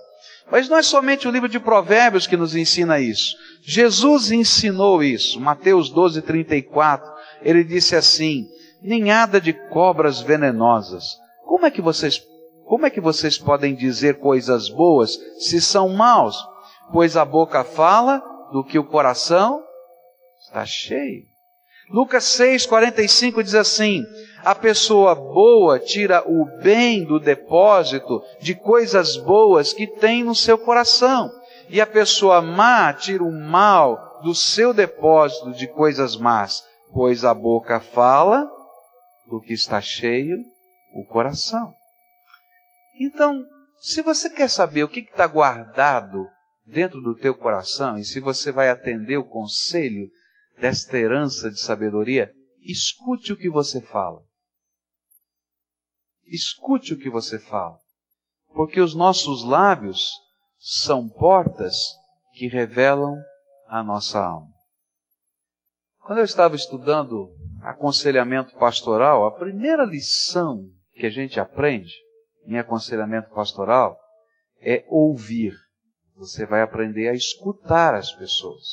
Mas 0.50 0.68
não 0.68 0.76
é 0.76 0.82
somente 0.82 1.26
o 1.26 1.30
livro 1.30 1.48
de 1.48 1.58
Provérbios 1.58 2.26
que 2.26 2.36
nos 2.36 2.54
ensina 2.54 3.00
isso. 3.00 3.36
Jesus 3.62 4.30
ensinou 4.30 5.02
isso. 5.02 5.40
Mateus 5.40 5.90
12, 5.90 6.22
34. 6.22 7.10
Ele 7.42 7.64
disse 7.64 7.96
assim: 7.96 8.46
Ninhada 8.80 9.40
de 9.40 9.52
cobras 9.52 10.20
venenosas. 10.20 11.16
Como 11.44 11.66
é 11.66 11.70
que 11.70 11.82
vocês, 11.82 12.22
como 12.64 12.86
é 12.86 12.90
que 12.90 13.00
vocês 13.00 13.38
podem 13.38 13.74
dizer 13.74 14.18
coisas 14.18 14.68
boas 14.68 15.18
se 15.38 15.60
são 15.60 15.88
maus? 15.88 16.36
Pois 16.92 17.16
a 17.16 17.24
boca 17.24 17.64
fala 17.64 18.22
do 18.52 18.62
que 18.62 18.78
o 18.78 18.84
coração 18.84 19.60
está 20.44 20.64
cheio. 20.64 21.24
Lucas 21.90 22.24
6, 22.24 22.66
45 22.66 23.42
diz 23.42 23.54
assim: 23.54 24.04
A 24.46 24.54
pessoa 24.54 25.12
boa 25.12 25.80
tira 25.80 26.22
o 26.24 26.44
bem 26.62 27.04
do 27.04 27.18
depósito 27.18 28.22
de 28.40 28.54
coisas 28.54 29.16
boas 29.16 29.72
que 29.72 29.88
tem 29.88 30.22
no 30.22 30.36
seu 30.36 30.56
coração, 30.56 31.32
e 31.68 31.80
a 31.80 31.86
pessoa 31.86 32.40
má 32.40 32.92
tira 32.92 33.24
o 33.24 33.32
mal 33.32 34.20
do 34.22 34.36
seu 34.36 34.72
depósito 34.72 35.50
de 35.50 35.66
coisas 35.66 36.16
más, 36.16 36.62
pois 36.92 37.24
a 37.24 37.34
boca 37.34 37.80
fala 37.80 38.48
do 39.26 39.40
que 39.40 39.52
está 39.52 39.80
cheio 39.80 40.38
o 40.94 41.04
coração. 41.04 41.74
Então, 43.00 43.44
se 43.80 44.00
você 44.00 44.30
quer 44.30 44.48
saber 44.48 44.84
o 44.84 44.88
que 44.88 45.00
está 45.00 45.26
guardado 45.26 46.24
dentro 46.64 47.00
do 47.00 47.16
teu 47.16 47.34
coração 47.34 47.98
e 47.98 48.04
se 48.04 48.20
você 48.20 48.52
vai 48.52 48.70
atender 48.70 49.16
o 49.16 49.28
conselho 49.28 50.08
desta 50.60 50.96
herança 50.96 51.50
de 51.50 51.58
sabedoria, 51.58 52.30
escute 52.62 53.32
o 53.32 53.36
que 53.36 53.50
você 53.50 53.80
fala. 53.80 54.24
Escute 56.26 56.94
o 56.94 56.98
que 56.98 57.08
você 57.08 57.38
fala. 57.38 57.78
Porque 58.54 58.80
os 58.80 58.94
nossos 58.94 59.44
lábios 59.44 60.10
são 60.58 61.08
portas 61.08 61.76
que 62.34 62.48
revelam 62.48 63.16
a 63.68 63.82
nossa 63.82 64.18
alma. 64.20 64.50
Quando 66.00 66.18
eu 66.18 66.24
estava 66.24 66.54
estudando 66.54 67.30
aconselhamento 67.62 68.54
pastoral, 68.56 69.26
a 69.26 69.32
primeira 69.32 69.84
lição 69.84 70.70
que 70.94 71.06
a 71.06 71.10
gente 71.10 71.40
aprende 71.40 71.92
em 72.46 72.58
aconselhamento 72.58 73.30
pastoral 73.30 73.98
é 74.60 74.84
ouvir. 74.88 75.52
Você 76.16 76.46
vai 76.46 76.62
aprender 76.62 77.08
a 77.08 77.14
escutar 77.14 77.94
as 77.94 78.12
pessoas. 78.12 78.64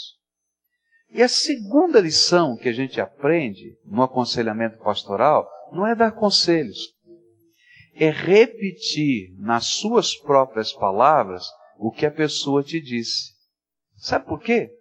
E 1.10 1.22
a 1.22 1.28
segunda 1.28 2.00
lição 2.00 2.56
que 2.56 2.70
a 2.70 2.74
gente 2.74 3.02
aprende 3.02 3.78
no 3.86 4.02
aconselhamento 4.02 4.78
pastoral 4.80 5.48
não 5.72 5.86
é 5.86 5.96
dar 5.96 6.12
conselhos, 6.12 6.94
é 7.96 8.10
repetir 8.10 9.34
nas 9.38 9.66
suas 9.68 10.16
próprias 10.16 10.74
palavras 10.74 11.46
o 11.78 11.92
que 11.92 12.06
a 12.06 12.12
pessoa 12.12 12.64
te 12.64 12.82
disse. 12.82 13.34
Sabe 13.98 14.26
por 14.26 14.40
quê? 14.40 14.72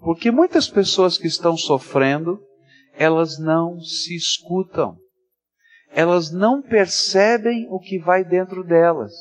Porque 0.00 0.30
muitas 0.30 0.68
pessoas 0.68 1.18
que 1.18 1.26
estão 1.26 1.56
sofrendo, 1.56 2.40
elas 2.94 3.38
não 3.38 3.80
se 3.80 4.14
escutam. 4.14 4.96
Elas 5.90 6.32
não 6.32 6.62
percebem 6.62 7.66
o 7.70 7.78
que 7.78 7.98
vai 7.98 8.24
dentro 8.24 8.64
delas. 8.64 9.12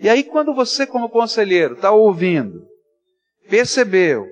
E 0.00 0.08
aí, 0.08 0.24
quando 0.24 0.54
você, 0.54 0.86
como 0.86 1.10
conselheiro, 1.10 1.74
está 1.74 1.90
ouvindo, 1.90 2.66
percebeu, 3.48 4.26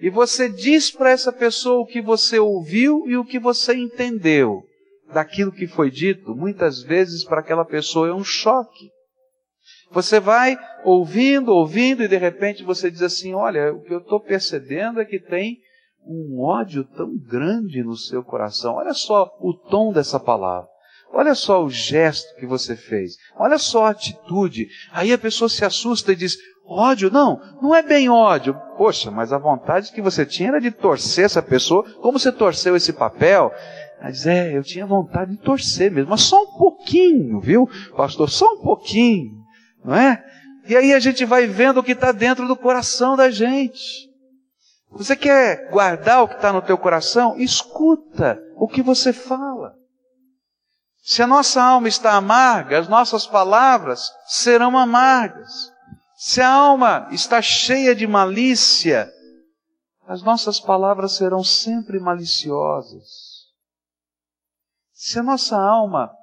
e 0.00 0.08
você 0.10 0.48
diz 0.48 0.90
para 0.90 1.10
essa 1.10 1.32
pessoa 1.32 1.80
o 1.80 1.86
que 1.86 2.00
você 2.00 2.38
ouviu 2.38 3.04
e 3.06 3.16
o 3.16 3.24
que 3.24 3.38
você 3.38 3.74
entendeu 3.74 4.64
daquilo 5.12 5.52
que 5.52 5.66
foi 5.66 5.90
dito, 5.90 6.34
muitas 6.34 6.82
vezes 6.82 7.24
para 7.24 7.40
aquela 7.40 7.64
pessoa 7.64 8.08
é 8.08 8.12
um 8.12 8.24
choque. 8.24 8.90
Você 9.92 10.20
vai 10.20 10.56
ouvindo, 10.84 11.52
ouvindo, 11.52 12.02
e 12.02 12.08
de 12.08 12.16
repente 12.16 12.62
você 12.62 12.90
diz 12.90 13.02
assim: 13.02 13.34
Olha, 13.34 13.72
o 13.72 13.82
que 13.82 13.92
eu 13.92 13.98
estou 13.98 14.20
percebendo 14.20 15.00
é 15.00 15.04
que 15.04 15.18
tem 15.18 15.58
um 16.06 16.40
ódio 16.40 16.84
tão 16.84 17.16
grande 17.18 17.82
no 17.82 17.96
seu 17.96 18.22
coração. 18.22 18.74
Olha 18.74 18.94
só 18.94 19.30
o 19.40 19.52
tom 19.52 19.92
dessa 19.92 20.18
palavra. 20.18 20.68
Olha 21.12 21.34
só 21.34 21.64
o 21.64 21.68
gesto 21.68 22.36
que 22.36 22.46
você 22.46 22.76
fez. 22.76 23.16
Olha 23.36 23.58
só 23.58 23.86
a 23.86 23.90
atitude. 23.90 24.68
Aí 24.92 25.12
a 25.12 25.18
pessoa 25.18 25.48
se 25.48 25.64
assusta 25.64 26.12
e 26.12 26.16
diz: 26.16 26.36
Ódio? 26.64 27.10
Não, 27.10 27.40
não 27.60 27.74
é 27.74 27.82
bem 27.82 28.08
ódio. 28.08 28.54
Poxa, 28.76 29.10
mas 29.10 29.32
a 29.32 29.38
vontade 29.38 29.90
que 29.92 30.00
você 30.00 30.24
tinha 30.24 30.50
era 30.50 30.60
de 30.60 30.70
torcer 30.70 31.24
essa 31.24 31.42
pessoa. 31.42 31.82
Como 31.94 32.16
você 32.16 32.30
torceu 32.30 32.76
esse 32.76 32.92
papel? 32.92 33.52
Diz, 34.08 34.26
é, 34.26 34.56
eu 34.56 34.62
tinha 34.62 34.86
vontade 34.86 35.32
de 35.32 35.36
torcer 35.36 35.90
mesmo, 35.90 36.10
mas 36.10 36.22
só 36.22 36.42
um 36.42 36.58
pouquinho, 36.58 37.38
viu, 37.40 37.68
pastor? 37.94 38.30
Só 38.30 38.54
um 38.54 38.62
pouquinho, 38.62 39.32
não 39.84 39.94
é? 39.94 40.24
E 40.66 40.76
aí 40.76 40.94
a 40.94 41.00
gente 41.00 41.24
vai 41.24 41.46
vendo 41.46 41.78
o 41.78 41.82
que 41.82 41.92
está 41.92 42.12
dentro 42.12 42.48
do 42.48 42.56
coração 42.56 43.16
da 43.16 43.30
gente. 43.30 44.08
Você 44.92 45.14
quer 45.14 45.70
guardar 45.70 46.22
o 46.22 46.28
que 46.28 46.34
está 46.34 46.52
no 46.52 46.62
teu 46.62 46.78
coração? 46.78 47.38
Escuta 47.38 48.40
o 48.56 48.66
que 48.66 48.82
você 48.82 49.12
fala. 49.12 49.74
Se 51.02 51.22
a 51.22 51.26
nossa 51.26 51.62
alma 51.62 51.88
está 51.88 52.12
amarga, 52.12 52.78
as 52.78 52.88
nossas 52.88 53.26
palavras 53.26 54.10
serão 54.26 54.76
amargas. 54.78 55.72
Se 56.16 56.40
a 56.40 56.48
alma 56.48 57.08
está 57.10 57.40
cheia 57.40 57.94
de 57.94 58.06
malícia, 58.06 59.10
as 60.06 60.22
nossas 60.22 60.58
palavras 60.58 61.12
serão 61.12 61.42
sempre 61.42 61.98
maliciosas. 62.00 63.29
Se 65.02 65.18
a 65.18 65.22
nossa 65.22 65.56
alma 65.56 66.14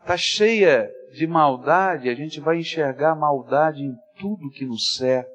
está 0.00 0.16
cheia 0.16 0.90
de 1.12 1.24
maldade, 1.24 2.08
a 2.08 2.16
gente 2.16 2.40
vai 2.40 2.58
enxergar 2.58 3.14
maldade 3.14 3.84
em 3.84 3.94
tudo 4.18 4.50
que 4.50 4.66
nos 4.66 4.96
cerca. 4.96 5.30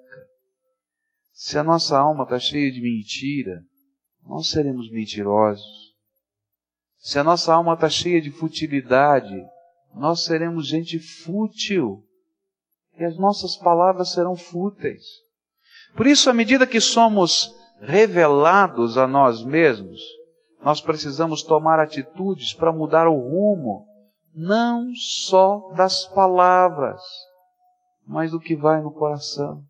Se 1.32 1.58
a 1.58 1.64
nossa 1.64 1.98
alma 1.98 2.26
está 2.26 2.38
cheia 2.38 2.70
de 2.70 2.82
mentira, 2.82 3.64
nós 4.28 4.50
seremos 4.50 4.92
mentirosos. 4.92 5.96
Se 6.98 7.18
a 7.18 7.24
nossa 7.24 7.54
alma 7.54 7.76
está 7.76 7.90
cheia 7.90 8.20
de 8.20 8.32
futilidade, 8.32 9.46
nós 9.96 10.26
seremos 10.26 10.68
gente 10.68 11.00
fútil. 11.00 12.04
E 12.98 13.06
as 13.06 13.18
nossas 13.18 13.56
palavras 13.56 14.12
serão 14.12 14.36
fúteis. 14.36 15.06
Por 15.96 16.06
isso, 16.06 16.30
à 16.30 16.34
medida 16.34 16.68
que 16.68 16.82
somos 16.82 17.50
revelados 17.80 18.98
a 18.98 19.08
nós 19.08 19.42
mesmos, 19.42 20.19
nós 20.62 20.82
precisamos 20.82 21.44
tomar 21.44 21.80
atitudes 21.80 22.54
para 22.54 22.72
mudar 22.72 23.08
o 23.08 23.18
rumo, 23.18 23.88
não 24.34 24.94
só 24.96 25.72
das 25.76 26.06
palavras, 26.08 27.02
mas 28.06 28.32
do 28.32 28.40
que 28.40 28.56
vai 28.56 28.82
no 28.82 28.92
coração. 28.92 29.64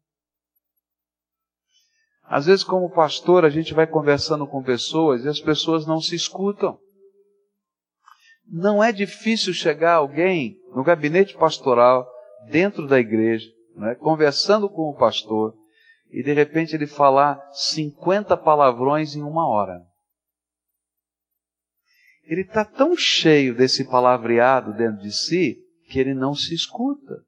Às 2.24 2.46
vezes, 2.46 2.64
como 2.64 2.92
pastor, 2.92 3.44
a 3.44 3.50
gente 3.50 3.74
vai 3.74 3.88
conversando 3.88 4.46
com 4.46 4.62
pessoas 4.62 5.24
e 5.24 5.28
as 5.28 5.40
pessoas 5.40 5.88
não 5.88 6.00
se 6.00 6.16
escutam. 6.16 6.78
Não 8.48 8.84
é 8.84 8.92
difícil 8.92 9.54
chegar 9.54 9.96
alguém 9.96 10.56
no 10.76 10.84
gabinete 10.84 11.36
pastoral, 11.38 12.08
dentro 12.48 12.88
da 12.88 13.00
igreja, 13.00 13.48
né, 13.76 13.96
conversando 13.96 14.70
com 14.70 14.90
o 14.90 14.96
pastor, 14.96 15.54
e 16.12 16.24
de 16.24 16.34
repente 16.34 16.76
ele 16.76 16.88
falar 16.88 17.40
50 17.52 18.36
palavrões 18.38 19.16
em 19.16 19.22
uma 19.22 19.48
hora. 19.48 19.89
Ele 22.30 22.42
está 22.42 22.64
tão 22.64 22.96
cheio 22.96 23.56
desse 23.56 23.84
palavreado 23.90 24.72
dentro 24.74 25.02
de 25.02 25.12
si 25.12 25.58
que 25.90 26.00
ele 26.00 26.14
não 26.14 26.36
se 26.36 26.54
escuta. 26.54 27.24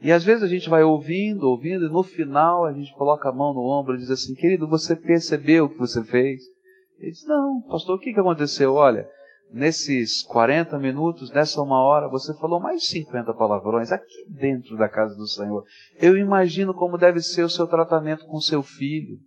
E 0.00 0.10
às 0.10 0.24
vezes 0.24 0.42
a 0.42 0.48
gente 0.48 0.70
vai 0.70 0.82
ouvindo, 0.82 1.46
ouvindo, 1.46 1.84
e 1.84 1.90
no 1.90 2.02
final 2.02 2.64
a 2.64 2.72
gente 2.72 2.94
coloca 2.94 3.28
a 3.28 3.32
mão 3.32 3.52
no 3.52 3.60
ombro 3.60 3.94
e 3.94 3.98
diz 3.98 4.10
assim: 4.10 4.34
Querido, 4.34 4.66
você 4.66 4.96
percebeu 4.96 5.66
o 5.66 5.68
que 5.68 5.76
você 5.76 6.02
fez? 6.02 6.40
Ele 6.98 7.10
diz: 7.10 7.26
Não, 7.26 7.60
pastor, 7.68 7.96
o 7.96 7.98
que, 8.00 8.14
que 8.14 8.20
aconteceu? 8.20 8.72
Olha, 8.72 9.06
nesses 9.52 10.22
40 10.22 10.78
minutos, 10.78 11.30
nessa 11.30 11.60
uma 11.60 11.82
hora, 11.82 12.08
você 12.08 12.32
falou 12.38 12.58
mais 12.58 12.80
de 12.80 12.86
50 12.86 13.34
palavrões 13.34 13.92
aqui 13.92 14.24
dentro 14.30 14.78
da 14.78 14.88
casa 14.88 15.14
do 15.14 15.26
Senhor. 15.26 15.62
Eu 15.96 16.16
imagino 16.16 16.72
como 16.72 16.96
deve 16.96 17.20
ser 17.20 17.42
o 17.42 17.50
seu 17.50 17.66
tratamento 17.66 18.24
com 18.24 18.40
seu 18.40 18.62
filho, 18.62 19.18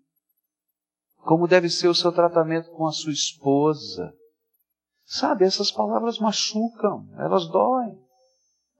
como 1.20 1.48
deve 1.48 1.70
ser 1.70 1.90
o 1.90 1.96
seu 1.96 2.12
tratamento 2.12 2.72
com 2.72 2.88
a 2.88 2.92
sua 2.92 3.14
esposa. 3.14 4.12
Sabe, 5.06 5.46
essas 5.46 5.72
palavras 5.72 6.18
machucam, 6.18 7.08
elas 7.18 7.48
doem. 7.48 7.98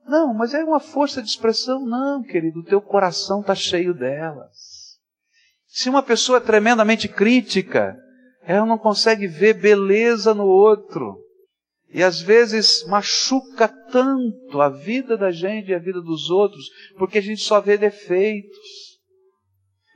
Não, 0.06 0.34
mas 0.34 0.52
é 0.52 0.62
uma 0.62 0.80
força 0.80 1.22
de 1.22 1.28
expressão. 1.28 1.84
Não, 1.84 2.22
querido, 2.22 2.60
o 2.60 2.64
teu 2.64 2.80
coração 2.80 3.40
está 3.40 3.54
cheio 3.54 3.94
delas. 3.94 4.98
Se 5.66 5.88
uma 5.88 6.02
pessoa 6.02 6.38
é 6.38 6.40
tremendamente 6.40 7.08
crítica, 7.08 7.96
ela 8.42 8.66
não 8.66 8.78
consegue 8.78 9.26
ver 9.26 9.54
beleza 9.54 10.34
no 10.34 10.46
outro. 10.46 11.18
E 11.88 12.02
às 12.02 12.20
vezes 12.20 12.84
machuca 12.86 13.68
tanto 13.68 14.60
a 14.60 14.68
vida 14.68 15.16
da 15.16 15.30
gente 15.30 15.70
e 15.70 15.74
a 15.74 15.78
vida 15.78 16.00
dos 16.00 16.28
outros, 16.28 16.68
porque 16.98 17.18
a 17.18 17.22
gente 17.22 17.40
só 17.40 17.60
vê 17.60 17.78
defeitos. 17.78 18.94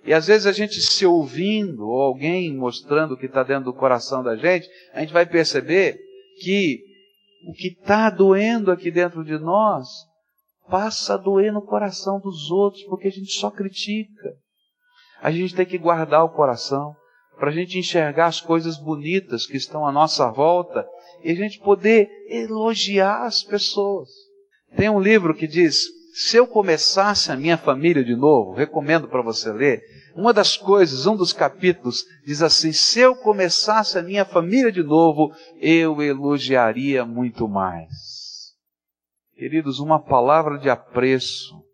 E 0.05 0.15
às 0.15 0.27
vezes 0.27 0.47
a 0.47 0.53
gente 0.53 0.81
se 0.81 1.05
ouvindo, 1.05 1.87
ou 1.87 2.01
alguém 2.01 2.57
mostrando 2.57 3.13
o 3.13 3.17
que 3.17 3.27
está 3.27 3.43
dentro 3.43 3.65
do 3.65 3.75
coração 3.75 4.23
da 4.23 4.37
gente, 4.37 4.69
a 4.95 5.01
gente 5.01 5.13
vai 5.13 5.27
perceber 5.27 5.99
que 6.40 6.80
o 7.47 7.52
que 7.52 7.68
está 7.68 8.11
doendo 8.11 8.71
aqui 8.71 8.90
dentro 8.90 9.25
de 9.25 9.38
nós 9.38 9.88
passa 10.68 11.14
a 11.14 11.16
doer 11.16 11.52
no 11.52 11.62
coração 11.62 12.21
dos 12.21 12.50
outros, 12.50 12.83
porque 12.85 13.09
a 13.09 13.11
gente 13.11 13.33
só 13.33 13.50
critica. 13.50 14.35
A 15.21 15.30
gente 15.30 15.54
tem 15.54 15.66
que 15.66 15.78
guardar 15.78 16.25
o 16.25 16.30
coração 16.30 16.95
para 17.38 17.50
a 17.50 17.52
gente 17.52 17.78
enxergar 17.78 18.26
as 18.26 18.40
coisas 18.40 18.76
bonitas 18.76 19.47
que 19.47 19.57
estão 19.57 19.87
à 19.87 19.92
nossa 19.92 20.30
volta 20.30 20.87
e 21.23 21.30
a 21.30 21.35
gente 21.35 21.59
poder 21.61 22.09
elogiar 22.28 23.25
as 23.25 23.42
pessoas. 23.42 24.09
Tem 24.76 24.88
um 24.88 25.00
livro 25.00 25.35
que 25.35 25.47
diz: 25.47 25.87
Se 26.14 26.37
eu 26.37 26.47
começasse 26.47 27.33
a 27.33 27.37
minha 27.37 27.57
família 27.57 28.05
de 28.05 28.14
novo, 28.14 28.53
recomendo 28.53 29.09
para 29.09 29.22
você 29.22 29.53
ler. 29.53 29.83
Uma 30.18 30.33
das 30.33 30.57
coisas, 30.57 31.07
um 31.07 31.16
dos 31.16 31.33
capítulos, 31.33 32.04
diz 32.24 32.42
assim: 32.42 32.72
Se 32.72 32.98
eu 32.98 33.14
começasse 33.14 33.96
a 33.96 34.02
minha 34.02 34.24
família 34.24 34.72
de 34.72 34.83
novo, 34.83 35.33
eu 35.61 36.02
elogiaria 36.02 37.04
muito 37.04 37.46
mais. 37.46 38.52
Queridos, 39.37 39.78
uma 39.78 40.00
palavra 40.00 40.59
de 40.59 40.68
apreço, 40.68 41.64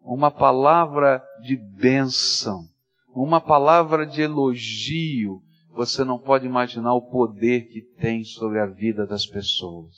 uma 0.00 0.28
palavra 0.28 1.24
de 1.40 1.56
bênção, 1.56 2.68
uma 3.14 3.40
palavra 3.40 4.04
de 4.04 4.22
elogio, 4.22 5.40
você 5.70 6.02
não 6.02 6.18
pode 6.18 6.46
imaginar 6.46 6.94
o 6.94 7.08
poder 7.12 7.68
que 7.68 7.80
tem 7.80 8.24
sobre 8.24 8.58
a 8.58 8.66
vida 8.66 9.06
das 9.06 9.24
pessoas. 9.24 9.94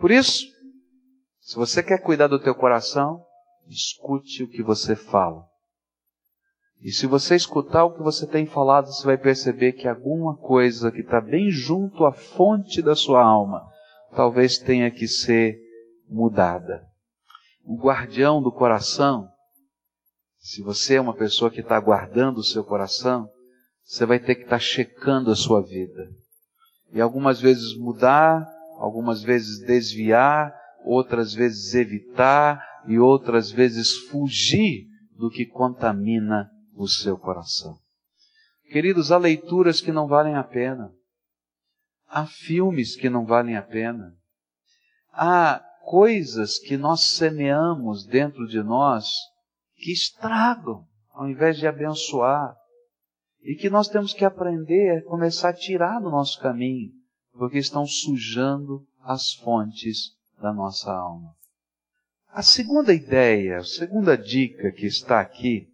Por 0.00 0.10
isso, 0.10 0.48
se 1.38 1.54
você 1.54 1.80
quer 1.80 2.02
cuidar 2.02 2.26
do 2.26 2.40
teu 2.40 2.56
coração, 2.56 3.24
escute 3.68 4.42
o 4.42 4.48
que 4.48 4.64
você 4.64 4.96
fala. 4.96 5.46
E 6.82 6.90
se 6.90 7.06
você 7.06 7.34
escutar 7.34 7.84
o 7.84 7.94
que 7.94 8.02
você 8.02 8.26
tem 8.26 8.46
falado, 8.46 8.86
você 8.86 9.04
vai 9.04 9.16
perceber 9.16 9.72
que 9.72 9.88
alguma 9.88 10.36
coisa 10.36 10.90
que 10.90 11.00
está 11.00 11.20
bem 11.20 11.50
junto 11.50 12.04
à 12.04 12.12
fonte 12.12 12.82
da 12.82 12.94
sua 12.94 13.22
alma 13.22 13.66
talvez 14.14 14.58
tenha 14.58 14.90
que 14.90 15.06
ser 15.06 15.58
mudada. 16.08 16.82
O 17.64 17.76
guardião 17.76 18.42
do 18.42 18.52
coração, 18.52 19.28
se 20.38 20.62
você 20.62 20.94
é 20.94 21.00
uma 21.00 21.14
pessoa 21.14 21.50
que 21.50 21.60
está 21.60 21.78
guardando 21.78 22.38
o 22.38 22.44
seu 22.44 22.64
coração, 22.64 23.28
você 23.84 24.06
vai 24.06 24.18
ter 24.18 24.36
que 24.36 24.42
estar 24.42 24.56
tá 24.56 24.60
checando 24.60 25.30
a 25.30 25.36
sua 25.36 25.60
vida. 25.62 26.08
E 26.92 27.00
algumas 27.00 27.40
vezes 27.40 27.76
mudar, 27.76 28.46
algumas 28.78 29.22
vezes 29.22 29.58
desviar, 29.66 30.54
outras 30.84 31.34
vezes 31.34 31.74
evitar 31.74 32.62
e 32.86 32.98
outras 32.98 33.50
vezes 33.50 33.92
fugir 34.08 34.86
do 35.16 35.28
que 35.28 35.44
contamina 35.44 36.50
o 36.76 36.86
seu 36.86 37.16
coração. 37.16 37.78
Queridos, 38.70 39.10
há 39.10 39.16
leituras 39.18 39.80
que 39.80 39.90
não 39.90 40.06
valem 40.06 40.34
a 40.34 40.44
pena. 40.44 40.92
Há 42.08 42.26
filmes 42.26 42.94
que 42.94 43.08
não 43.08 43.24
valem 43.24 43.56
a 43.56 43.62
pena. 43.62 44.14
Há 45.12 45.64
coisas 45.84 46.58
que 46.58 46.76
nós 46.76 47.00
semeamos 47.16 48.04
dentro 48.04 48.46
de 48.46 48.62
nós 48.62 49.08
que 49.76 49.92
estragam, 49.92 50.86
ao 51.12 51.28
invés 51.28 51.56
de 51.56 51.66
abençoar. 51.66 52.54
E 53.42 53.54
que 53.54 53.70
nós 53.70 53.88
temos 53.88 54.12
que 54.12 54.24
aprender 54.24 54.98
a 54.98 55.02
começar 55.04 55.50
a 55.50 55.54
tirar 55.54 56.00
do 56.00 56.10
nosso 56.10 56.40
caminho, 56.40 56.92
porque 57.32 57.58
estão 57.58 57.86
sujando 57.86 58.84
as 59.02 59.34
fontes 59.34 60.16
da 60.40 60.52
nossa 60.52 60.92
alma. 60.92 61.34
A 62.28 62.42
segunda 62.42 62.92
ideia, 62.92 63.58
a 63.58 63.64
segunda 63.64 64.18
dica 64.18 64.72
que 64.72 64.84
está 64.86 65.20
aqui, 65.20 65.72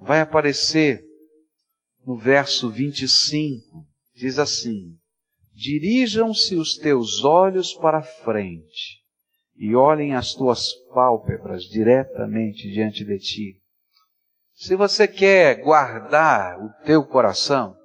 vai 0.00 0.20
aparecer 0.20 1.04
no 2.04 2.16
verso 2.16 2.70
25. 2.70 3.86
Diz 4.14 4.38
assim: 4.38 4.96
Dirijam-se 5.52 6.56
os 6.56 6.76
teus 6.76 7.22
olhos 7.24 7.74
para 7.74 8.02
frente 8.02 9.00
e 9.56 9.76
olhem 9.76 10.14
as 10.14 10.34
tuas 10.34 10.72
pálpebras 10.94 11.64
diretamente 11.64 12.70
diante 12.70 13.04
de 13.04 13.18
ti. 13.18 13.56
Se 14.54 14.74
você 14.74 15.06
quer 15.06 15.62
guardar 15.62 16.58
o 16.58 16.70
teu 16.84 17.04
coração, 17.04 17.76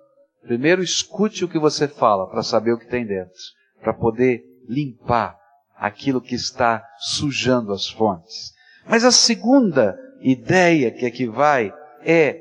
primeiro 0.41 0.81
escute 0.81 1.43
o 1.43 1.49
que 1.49 1.59
você 1.59 1.87
fala 1.87 2.29
para 2.29 2.43
saber 2.43 2.73
o 2.73 2.79
que 2.79 2.87
tem 2.87 3.05
dentro, 3.05 3.33
para 3.81 3.93
poder 3.93 4.43
limpar 4.67 5.37
aquilo 5.75 6.21
que 6.21 6.35
está 6.35 6.85
sujando 6.97 7.73
as 7.73 7.87
fontes. 7.89 8.53
Mas 8.85 9.03
a 9.03 9.11
segunda 9.11 9.97
ideia 10.21 10.91
que 10.91 11.05
aqui 11.05 11.27
vai 11.27 11.73
é 12.05 12.39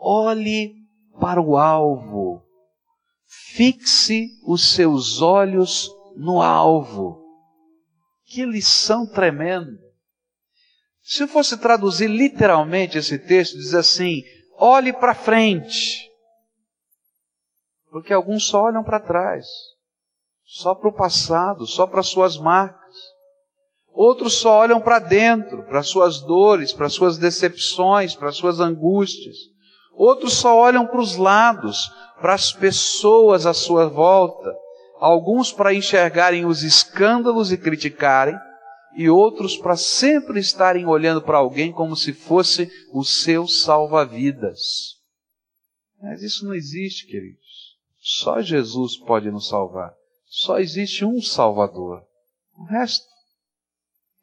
olhe 0.00 0.74
para 1.18 1.40
o 1.40 1.56
alvo 1.56 2.48
Fixe 3.28 4.40
os 4.46 4.72
seus 4.72 5.20
olhos 5.20 5.90
no 6.16 6.40
alvo. 6.40 7.22
Que 8.24 8.46
lição 8.46 9.06
tremenda. 9.06 9.78
Se 11.02 11.22
eu 11.22 11.28
fosse 11.28 11.58
traduzir 11.58 12.08
literalmente 12.08 12.96
esse 12.96 13.18
texto, 13.18 13.56
diz 13.58 13.74
assim: 13.74 14.22
olhe 14.56 14.94
para 14.94 15.14
frente. 15.14 16.10
Porque 17.90 18.12
alguns 18.12 18.46
só 18.46 18.64
olham 18.64 18.82
para 18.82 19.00
trás, 19.00 19.46
só 20.44 20.74
para 20.74 20.88
o 20.88 20.94
passado, 20.94 21.66
só 21.66 21.86
para 21.86 22.02
suas 22.02 22.38
marcas. 22.38 22.87
Outros 23.92 24.34
só 24.34 24.58
olham 24.58 24.80
para 24.80 24.98
dentro, 24.98 25.64
para 25.64 25.82
suas 25.82 26.20
dores, 26.20 26.72
para 26.72 26.88
suas 26.88 27.18
decepções, 27.18 28.14
para 28.14 28.30
suas 28.30 28.60
angústias. 28.60 29.36
Outros 29.92 30.34
só 30.34 30.56
olham 30.56 30.86
para 30.86 31.00
os 31.00 31.16
lados, 31.16 31.90
para 32.20 32.34
as 32.34 32.52
pessoas 32.52 33.46
à 33.46 33.52
sua 33.52 33.88
volta, 33.88 34.54
alguns 35.00 35.52
para 35.52 35.74
enxergarem 35.74 36.46
os 36.46 36.62
escândalos 36.62 37.50
e 37.50 37.58
criticarem, 37.58 38.36
e 38.96 39.08
outros 39.08 39.56
para 39.56 39.76
sempre 39.76 40.40
estarem 40.40 40.86
olhando 40.86 41.22
para 41.22 41.38
alguém 41.38 41.72
como 41.72 41.96
se 41.96 42.12
fosse 42.12 42.70
o 42.92 43.04
seu 43.04 43.46
salva-vidas. 43.46 44.96
Mas 46.00 46.22
isso 46.22 46.44
não 46.44 46.54
existe, 46.54 47.06
queridos. 47.06 47.76
Só 47.98 48.40
Jesus 48.40 48.96
pode 48.96 49.30
nos 49.30 49.48
salvar. 49.48 49.92
Só 50.24 50.58
existe 50.58 51.04
um 51.04 51.20
Salvador. 51.20 52.02
O 52.56 52.64
resto 52.64 53.06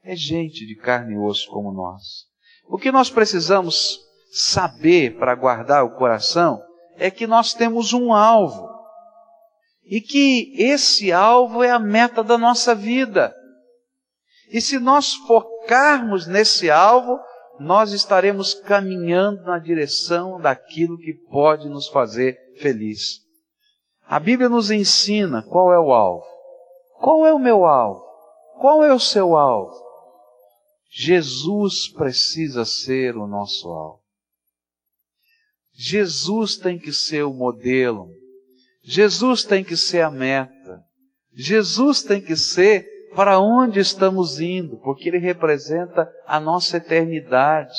é 0.06 0.16
gente 0.16 0.66
de 0.68 0.76
carne 0.76 1.16
e 1.16 1.18
osso 1.18 1.50
como 1.50 1.74
nós. 1.74 2.28
O 2.68 2.78
que 2.78 2.92
nós 2.92 3.10
precisamos 3.10 4.00
saber 4.32 5.18
para 5.18 5.34
guardar 5.34 5.84
o 5.84 5.96
coração 5.96 6.62
é 6.96 7.10
que 7.10 7.26
nós 7.26 7.54
temos 7.54 7.92
um 7.92 8.14
alvo. 8.14 8.70
E 9.84 10.00
que 10.00 10.54
esse 10.62 11.12
alvo 11.12 11.64
é 11.64 11.72
a 11.72 11.80
meta 11.80 12.24
da 12.24 12.38
nossa 12.38 12.76
vida. 12.76 13.36
E 14.52 14.62
se 14.62 14.78
nós 14.78 15.14
focarmos 15.14 16.28
nesse 16.28 16.70
alvo, 16.70 17.20
nós 17.60 17.92
estaremos 17.92 18.54
caminhando 18.54 19.42
na 19.44 19.58
direção 19.58 20.40
daquilo 20.40 20.98
que 20.98 21.14
pode 21.32 21.68
nos 21.68 21.88
fazer 21.88 22.38
feliz. 22.60 23.22
A 24.08 24.20
Bíblia 24.20 24.50
nos 24.50 24.70
ensina 24.70 25.42
qual 25.42 25.74
é 25.74 25.80
o 25.80 25.92
alvo. 25.92 26.26
Qual 27.00 27.26
é 27.26 27.34
o 27.34 27.40
meu 27.40 27.66
alvo? 27.66 28.04
Qual 28.60 28.84
é 28.84 28.94
o 28.94 29.00
seu 29.00 29.36
alvo? 29.36 29.85
Jesus 30.98 31.90
precisa 31.90 32.64
ser 32.64 33.18
o 33.18 33.28
nosso 33.28 33.68
alvo. 33.68 34.00
Jesus 35.74 36.56
tem 36.56 36.80
que 36.80 36.94
ser 36.94 37.24
o 37.24 37.34
modelo. 37.34 38.08
Jesus 38.82 39.44
tem 39.44 39.62
que 39.62 39.76
ser 39.76 40.04
a 40.04 40.10
meta. 40.10 40.82
Jesus 41.34 42.02
tem 42.02 42.22
que 42.22 42.38
ser 42.38 42.88
para 43.14 43.38
onde 43.42 43.82
estamos 43.82 44.40
indo, 44.40 44.78
porque 44.78 45.10
Ele 45.10 45.18
representa 45.18 46.10
a 46.26 46.40
nossa 46.40 46.78
eternidade. 46.78 47.76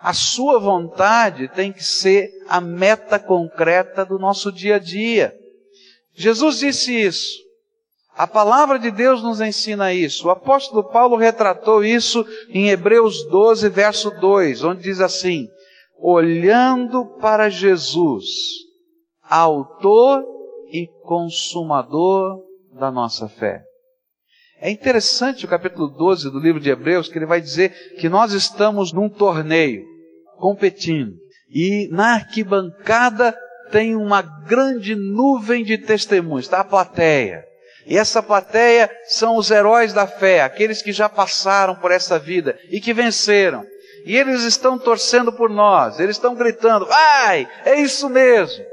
A 0.00 0.14
Sua 0.14 0.58
vontade 0.58 1.48
tem 1.48 1.70
que 1.70 1.84
ser 1.84 2.30
a 2.48 2.58
meta 2.58 3.18
concreta 3.18 4.02
do 4.02 4.18
nosso 4.18 4.50
dia 4.50 4.76
a 4.76 4.78
dia. 4.78 5.36
Jesus 6.14 6.60
disse 6.60 6.90
isso. 6.90 7.45
A 8.16 8.26
palavra 8.26 8.78
de 8.78 8.90
Deus 8.90 9.22
nos 9.22 9.42
ensina 9.42 9.92
isso. 9.92 10.26
O 10.26 10.30
apóstolo 10.30 10.82
Paulo 10.84 11.16
retratou 11.16 11.84
isso 11.84 12.24
em 12.48 12.70
Hebreus 12.70 13.22
12, 13.28 13.68
verso 13.68 14.10
2, 14.10 14.64
onde 14.64 14.84
diz 14.84 15.00
assim: 15.00 15.46
Olhando 15.98 17.04
para 17.20 17.50
Jesus, 17.50 18.24
autor 19.22 20.24
e 20.72 20.88
consumador 21.02 22.42
da 22.72 22.90
nossa 22.90 23.28
fé. 23.28 23.62
É 24.62 24.70
interessante 24.70 25.44
o 25.44 25.48
capítulo 25.48 25.86
12 25.88 26.30
do 26.30 26.38
livro 26.38 26.58
de 26.60 26.70
Hebreus, 26.70 27.08
que 27.08 27.18
ele 27.18 27.26
vai 27.26 27.42
dizer 27.42 27.96
que 27.98 28.08
nós 28.08 28.32
estamos 28.32 28.94
num 28.94 29.10
torneio, 29.10 29.84
competindo, 30.38 31.12
e 31.50 31.86
na 31.92 32.14
arquibancada 32.14 33.36
tem 33.70 33.94
uma 33.94 34.22
grande 34.22 34.94
nuvem 34.94 35.62
de 35.62 35.76
testemunhos, 35.76 36.46
está 36.46 36.60
a 36.60 36.64
plateia. 36.64 37.44
E 37.86 37.96
essa 37.96 38.20
plateia 38.20 38.90
são 39.04 39.36
os 39.36 39.50
heróis 39.50 39.92
da 39.92 40.08
fé, 40.08 40.42
aqueles 40.42 40.82
que 40.82 40.92
já 40.92 41.08
passaram 41.08 41.76
por 41.76 41.92
essa 41.92 42.18
vida 42.18 42.58
e 42.68 42.80
que 42.80 42.92
venceram. 42.92 43.64
E 44.04 44.16
eles 44.16 44.42
estão 44.42 44.76
torcendo 44.76 45.32
por 45.32 45.48
nós, 45.48 46.00
eles 46.00 46.16
estão 46.16 46.34
gritando: 46.34 46.86
vai, 46.86 47.48
é 47.64 47.76
isso 47.76 48.08
mesmo. 48.08 48.64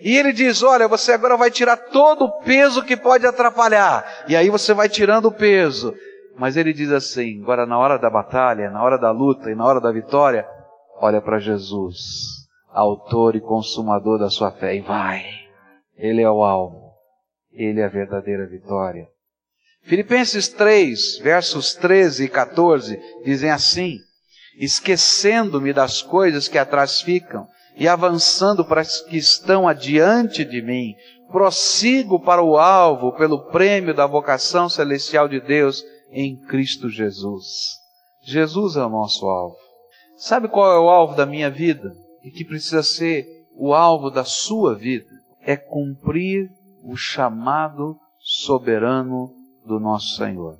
E 0.00 0.16
ele 0.16 0.32
diz: 0.32 0.62
Olha, 0.62 0.88
você 0.88 1.12
agora 1.12 1.36
vai 1.36 1.50
tirar 1.50 1.76
todo 1.76 2.24
o 2.24 2.32
peso 2.40 2.82
que 2.82 2.96
pode 2.96 3.26
atrapalhar. 3.26 4.24
E 4.26 4.34
aí 4.34 4.48
você 4.48 4.72
vai 4.72 4.88
tirando 4.88 5.26
o 5.26 5.32
peso. 5.32 5.94
Mas 6.36 6.56
ele 6.56 6.72
diz 6.72 6.90
assim: 6.90 7.42
agora 7.42 7.66
na 7.66 7.78
hora 7.78 7.98
da 7.98 8.08
batalha, 8.08 8.70
na 8.70 8.82
hora 8.82 8.98
da 8.98 9.10
luta 9.10 9.50
e 9.50 9.54
na 9.54 9.64
hora 9.64 9.80
da 9.80 9.92
vitória, 9.92 10.46
olha 10.98 11.20
para 11.20 11.38
Jesus, 11.38 11.98
autor 12.72 13.36
e 13.36 13.40
consumador 13.40 14.18
da 14.18 14.30
sua 14.30 14.50
fé, 14.50 14.74
e 14.74 14.80
vai. 14.80 15.24
Ele 15.96 16.22
é 16.22 16.30
o 16.30 16.42
alvo. 16.42 16.81
Ele 17.52 17.80
é 17.80 17.84
a 17.84 17.88
verdadeira 17.88 18.46
vitória. 18.46 19.06
Filipenses 19.84 20.48
3, 20.48 21.18
versos 21.18 21.74
13 21.74 22.24
e 22.24 22.28
14 22.28 23.00
dizem 23.24 23.50
assim: 23.50 23.98
Esquecendo-me 24.58 25.72
das 25.72 26.02
coisas 26.02 26.48
que 26.48 26.58
atrás 26.58 27.00
ficam 27.00 27.46
e 27.76 27.88
avançando 27.88 28.64
para 28.64 28.80
as 28.80 29.00
que 29.00 29.16
estão 29.16 29.66
adiante 29.66 30.44
de 30.44 30.62
mim, 30.62 30.94
prossigo 31.30 32.20
para 32.20 32.42
o 32.42 32.56
alvo 32.58 33.12
pelo 33.12 33.50
prêmio 33.50 33.94
da 33.94 34.06
vocação 34.06 34.68
celestial 34.68 35.28
de 35.28 35.40
Deus 35.40 35.82
em 36.10 36.36
Cristo 36.46 36.88
Jesus. 36.88 37.78
Jesus 38.24 38.76
é 38.76 38.84
o 38.84 38.90
nosso 38.90 39.26
alvo. 39.26 39.56
Sabe 40.16 40.46
qual 40.46 40.70
é 40.70 40.78
o 40.78 40.88
alvo 40.88 41.16
da 41.16 41.26
minha 41.26 41.50
vida? 41.50 41.92
E 42.22 42.30
que 42.30 42.44
precisa 42.44 42.82
ser 42.82 43.26
o 43.56 43.74
alvo 43.74 44.10
da 44.10 44.24
sua 44.24 44.76
vida? 44.76 45.10
É 45.44 45.56
cumprir 45.56 46.48
o 46.82 46.96
chamado 46.96 47.96
soberano 48.18 49.32
do 49.64 49.78
nosso 49.78 50.16
Senhor. 50.16 50.58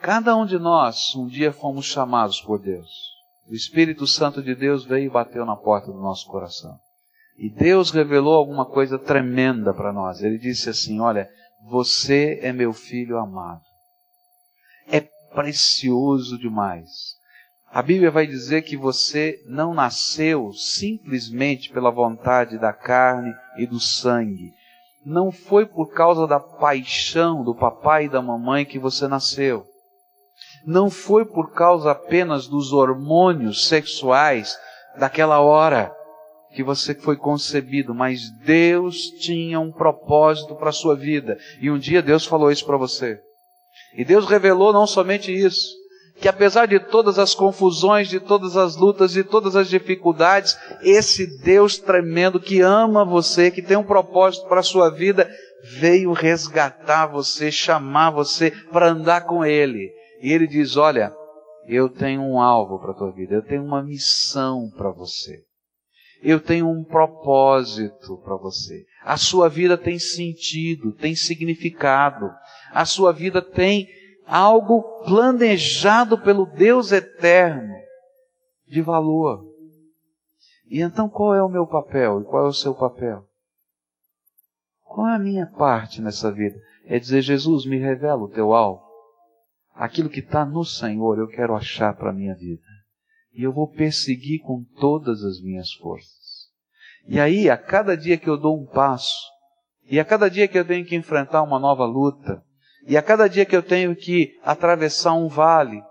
Cada 0.00 0.36
um 0.36 0.46
de 0.46 0.58
nós 0.58 1.14
um 1.16 1.26
dia 1.26 1.52
fomos 1.52 1.86
chamados 1.86 2.40
por 2.40 2.60
Deus. 2.60 2.88
O 3.48 3.54
Espírito 3.54 4.06
Santo 4.06 4.42
de 4.42 4.54
Deus 4.54 4.84
veio 4.84 5.06
e 5.06 5.10
bateu 5.10 5.44
na 5.44 5.56
porta 5.56 5.92
do 5.92 5.98
nosso 5.98 6.26
coração. 6.26 6.78
E 7.38 7.50
Deus 7.50 7.90
revelou 7.90 8.34
alguma 8.34 8.64
coisa 8.64 8.98
tremenda 8.98 9.74
para 9.74 9.92
nós. 9.92 10.22
Ele 10.22 10.38
disse 10.38 10.70
assim: 10.70 11.00
Olha, 11.00 11.28
você 11.68 12.38
é 12.42 12.52
meu 12.52 12.72
filho 12.72 13.18
amado. 13.18 13.62
É 14.88 15.00
precioso 15.34 16.38
demais. 16.38 17.16
A 17.70 17.82
Bíblia 17.82 18.10
vai 18.10 18.26
dizer 18.26 18.62
que 18.62 18.76
você 18.76 19.38
não 19.46 19.74
nasceu 19.74 20.52
simplesmente 20.52 21.70
pela 21.70 21.90
vontade 21.90 22.58
da 22.58 22.72
carne 22.72 23.34
e 23.58 23.66
do 23.66 23.78
sangue. 23.78 24.50
Não 25.06 25.30
foi 25.30 25.64
por 25.64 25.94
causa 25.94 26.26
da 26.26 26.40
paixão 26.40 27.42
do 27.42 27.54
papai 27.54 28.04
e 28.04 28.08
da 28.10 28.20
mamãe 28.20 28.66
que 28.66 28.78
você 28.78 29.08
nasceu 29.08 29.64
não 30.66 30.90
foi 30.90 31.24
por 31.24 31.52
causa 31.52 31.92
apenas 31.92 32.48
dos 32.48 32.72
hormônios 32.72 33.68
sexuais 33.68 34.58
daquela 34.98 35.40
hora 35.40 35.94
que 36.54 36.62
você 36.62 36.94
foi 36.94 37.16
concebido, 37.16 37.94
mas 37.94 38.30
Deus 38.44 38.96
tinha 39.20 39.60
um 39.60 39.70
propósito 39.70 40.56
para 40.56 40.70
a 40.70 40.72
sua 40.72 40.96
vida. 40.96 41.38
E 41.60 41.70
um 41.70 41.78
dia 41.78 42.02
Deus 42.02 42.26
falou 42.26 42.50
isso 42.50 42.64
para 42.64 42.76
você. 42.76 43.20
E 43.94 44.04
Deus 44.04 44.26
revelou 44.26 44.72
não 44.72 44.86
somente 44.86 45.30
isso, 45.30 45.68
que 46.18 46.28
apesar 46.28 46.66
de 46.66 46.80
todas 46.80 47.18
as 47.18 47.34
confusões, 47.34 48.08
de 48.08 48.18
todas 48.18 48.56
as 48.56 48.76
lutas, 48.76 49.12
de 49.12 49.22
todas 49.22 49.54
as 49.54 49.68
dificuldades, 49.68 50.56
esse 50.80 51.26
Deus 51.40 51.78
tremendo 51.78 52.40
que 52.40 52.60
ama 52.60 53.04
você, 53.04 53.50
que 53.50 53.62
tem 53.62 53.76
um 53.76 53.84
propósito 53.84 54.48
para 54.48 54.60
a 54.60 54.64
sua 54.64 54.90
vida, 54.90 55.28
veio 55.78 56.12
resgatar 56.12 57.06
você, 57.06 57.50
chamar 57.50 58.10
você 58.10 58.50
para 58.50 58.88
andar 58.88 59.22
com 59.22 59.44
Ele. 59.44 59.92
E 60.22 60.32
ele 60.32 60.46
diz: 60.46 60.76
Olha, 60.76 61.12
eu 61.66 61.88
tenho 61.88 62.22
um 62.22 62.40
alvo 62.40 62.78
para 62.78 62.92
a 62.92 62.94
tua 62.94 63.12
vida, 63.12 63.34
eu 63.34 63.42
tenho 63.42 63.62
uma 63.62 63.82
missão 63.82 64.70
para 64.76 64.90
você, 64.90 65.42
eu 66.22 66.40
tenho 66.40 66.68
um 66.68 66.82
propósito 66.82 68.16
para 68.24 68.36
você. 68.36 68.84
A 69.04 69.18
sua 69.18 69.48
vida 69.48 69.76
tem 69.76 69.98
sentido, 69.98 70.92
tem 70.92 71.14
significado, 71.14 72.30
a 72.72 72.86
sua 72.86 73.12
vida 73.12 73.42
tem 73.42 73.86
algo 74.26 74.82
planejado 75.04 76.18
pelo 76.18 76.46
Deus 76.46 76.92
eterno 76.92 77.74
de 78.66 78.82
valor. 78.82 79.44
E 80.68 80.80
então 80.80 81.08
qual 81.08 81.34
é 81.34 81.42
o 81.42 81.48
meu 81.48 81.66
papel 81.66 82.20
e 82.20 82.24
qual 82.24 82.46
é 82.46 82.48
o 82.48 82.52
seu 82.52 82.74
papel? 82.74 83.24
Qual 84.82 85.06
é 85.06 85.14
a 85.14 85.18
minha 85.18 85.46
parte 85.46 86.00
nessa 86.00 86.32
vida? 86.32 86.58
É 86.86 86.98
dizer, 86.98 87.20
Jesus, 87.20 87.66
me 87.66 87.78
revela 87.78 88.22
o 88.22 88.28
teu 88.28 88.52
alvo. 88.52 88.82
Aquilo 89.74 90.08
que 90.08 90.20
está 90.20 90.44
no 90.44 90.64
Senhor 90.64 91.18
eu 91.18 91.28
quero 91.28 91.54
achar 91.54 91.94
para 91.94 92.10
a 92.10 92.14
minha 92.14 92.34
vida. 92.34 92.62
E 93.32 93.42
eu 93.42 93.52
vou 93.52 93.68
perseguir 93.68 94.40
com 94.40 94.64
todas 94.80 95.22
as 95.22 95.40
minhas 95.40 95.72
forças. 95.74 96.48
E 97.06 97.20
aí, 97.20 97.50
a 97.50 97.56
cada 97.56 97.96
dia 97.96 98.16
que 98.16 98.28
eu 98.28 98.36
dou 98.36 98.58
um 98.58 98.66
passo, 98.66 99.30
e 99.84 100.00
a 100.00 100.04
cada 100.04 100.28
dia 100.28 100.48
que 100.48 100.58
eu 100.58 100.66
tenho 100.66 100.84
que 100.84 100.96
enfrentar 100.96 101.42
uma 101.42 101.58
nova 101.58 101.84
luta, 101.84 102.42
e 102.86 102.96
a 102.96 103.02
cada 103.02 103.28
dia 103.28 103.44
que 103.44 103.56
eu 103.56 103.62
tenho 103.62 103.96
que 103.96 104.38
atravessar 104.42 105.14
um 105.14 105.26
vale, 105.26 105.82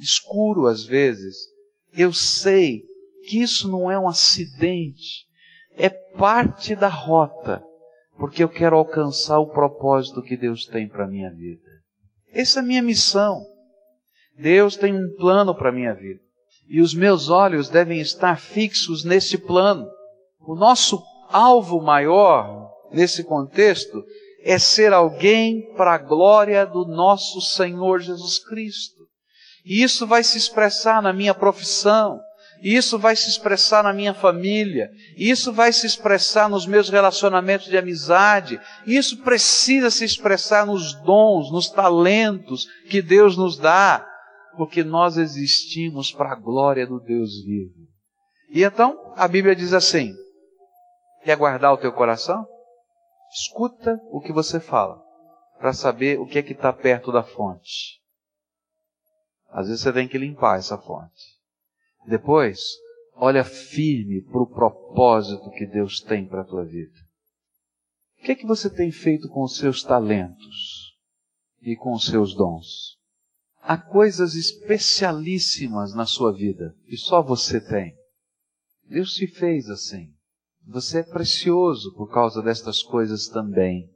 escuro 0.00 0.66
às 0.66 0.84
vezes, 0.84 1.36
eu 1.96 2.12
sei 2.12 2.82
que 3.28 3.40
isso 3.40 3.70
não 3.70 3.88
é 3.90 3.98
um 3.98 4.08
acidente, 4.08 5.26
é 5.76 5.88
parte 5.88 6.74
da 6.74 6.88
rota, 6.88 7.62
porque 8.18 8.42
eu 8.42 8.48
quero 8.48 8.76
alcançar 8.76 9.38
o 9.38 9.46
propósito 9.46 10.22
que 10.22 10.36
Deus 10.36 10.66
tem 10.66 10.88
para 10.88 11.04
a 11.04 11.08
minha 11.08 11.30
vida. 11.30 11.70
Essa 12.32 12.58
é 12.58 12.62
a 12.62 12.66
minha 12.66 12.82
missão. 12.82 13.40
Deus 14.36 14.76
tem 14.76 14.92
um 14.92 15.14
plano 15.16 15.54
para 15.54 15.68
a 15.68 15.72
minha 15.72 15.94
vida. 15.94 16.20
E 16.68 16.80
os 16.80 16.94
meus 16.94 17.28
olhos 17.28 17.68
devem 17.68 18.00
estar 18.00 18.40
fixos 18.40 19.04
nesse 19.04 19.38
plano. 19.38 19.88
O 20.40 20.56
nosso 20.56 21.00
alvo 21.28 21.80
maior, 21.80 22.72
nesse 22.90 23.22
contexto, 23.22 24.04
é 24.44 24.58
ser 24.58 24.92
alguém 24.92 25.74
para 25.74 25.94
a 25.94 25.98
glória 25.98 26.66
do 26.66 26.84
nosso 26.84 27.40
Senhor 27.40 28.00
Jesus 28.00 28.38
Cristo. 28.38 29.02
E 29.64 29.82
isso 29.82 30.06
vai 30.06 30.22
se 30.22 30.36
expressar 30.36 31.00
na 31.00 31.14
minha 31.14 31.34
profissão, 31.34 32.20
isso 32.62 32.98
vai 32.98 33.16
se 33.16 33.30
expressar 33.30 33.82
na 33.82 33.92
minha 33.92 34.12
família, 34.12 34.90
isso 35.16 35.50
vai 35.50 35.72
se 35.72 35.86
expressar 35.86 36.48
nos 36.50 36.66
meus 36.66 36.90
relacionamentos 36.90 37.66
de 37.68 37.78
amizade, 37.78 38.60
isso 38.86 39.22
precisa 39.22 39.90
se 39.90 40.04
expressar 40.04 40.66
nos 40.66 40.92
dons, 41.02 41.50
nos 41.50 41.70
talentos 41.70 42.66
que 42.90 43.00
Deus 43.00 43.38
nos 43.38 43.56
dá, 43.56 44.06
porque 44.58 44.84
nós 44.84 45.16
existimos 45.16 46.12
para 46.12 46.32
a 46.32 46.36
glória 46.36 46.86
do 46.86 47.00
Deus 47.00 47.42
vivo. 47.44 47.72
E 48.50 48.62
então 48.62 49.14
a 49.16 49.26
Bíblia 49.26 49.56
diz 49.56 49.72
assim: 49.72 50.14
quer 51.24 51.36
guardar 51.36 51.72
o 51.72 51.78
teu 51.78 51.92
coração? 51.92 52.46
Escuta 53.34 54.00
o 54.12 54.20
que 54.20 54.32
você 54.32 54.60
fala, 54.60 55.02
para 55.58 55.72
saber 55.72 56.20
o 56.20 56.26
que 56.26 56.38
é 56.38 56.42
que 56.42 56.52
está 56.52 56.72
perto 56.72 57.10
da 57.10 57.24
fonte. 57.24 58.00
Às 59.48 59.66
vezes 59.66 59.82
você 59.82 59.92
tem 59.92 60.06
que 60.06 60.16
limpar 60.16 60.56
essa 60.56 60.78
fonte. 60.78 61.40
Depois, 62.06 62.60
olha 63.14 63.42
firme 63.42 64.22
para 64.22 64.40
o 64.40 64.46
propósito 64.46 65.50
que 65.50 65.66
Deus 65.66 66.00
tem 66.00 66.28
para 66.28 66.42
a 66.42 66.44
tua 66.44 66.64
vida. 66.64 66.96
O 68.20 68.24
que 68.24 68.30
é 68.30 68.34
que 68.36 68.46
você 68.46 68.70
tem 68.70 68.92
feito 68.92 69.28
com 69.28 69.42
os 69.42 69.56
seus 69.56 69.82
talentos 69.82 70.96
e 71.60 71.74
com 71.74 71.92
os 71.92 72.06
seus 72.06 72.36
dons? 72.36 72.96
Há 73.60 73.76
coisas 73.76 74.34
especialíssimas 74.34 75.92
na 75.92 76.06
sua 76.06 76.32
vida 76.32 76.72
que 76.86 76.96
só 76.96 77.20
você 77.20 77.60
tem. 77.60 77.96
Deus 78.84 79.14
te 79.14 79.26
fez 79.26 79.68
assim. 79.68 80.14
Você 80.66 81.00
é 81.00 81.02
precioso 81.02 81.94
por 81.94 82.10
causa 82.10 82.42
destas 82.42 82.82
coisas 82.82 83.28
também. 83.28 83.88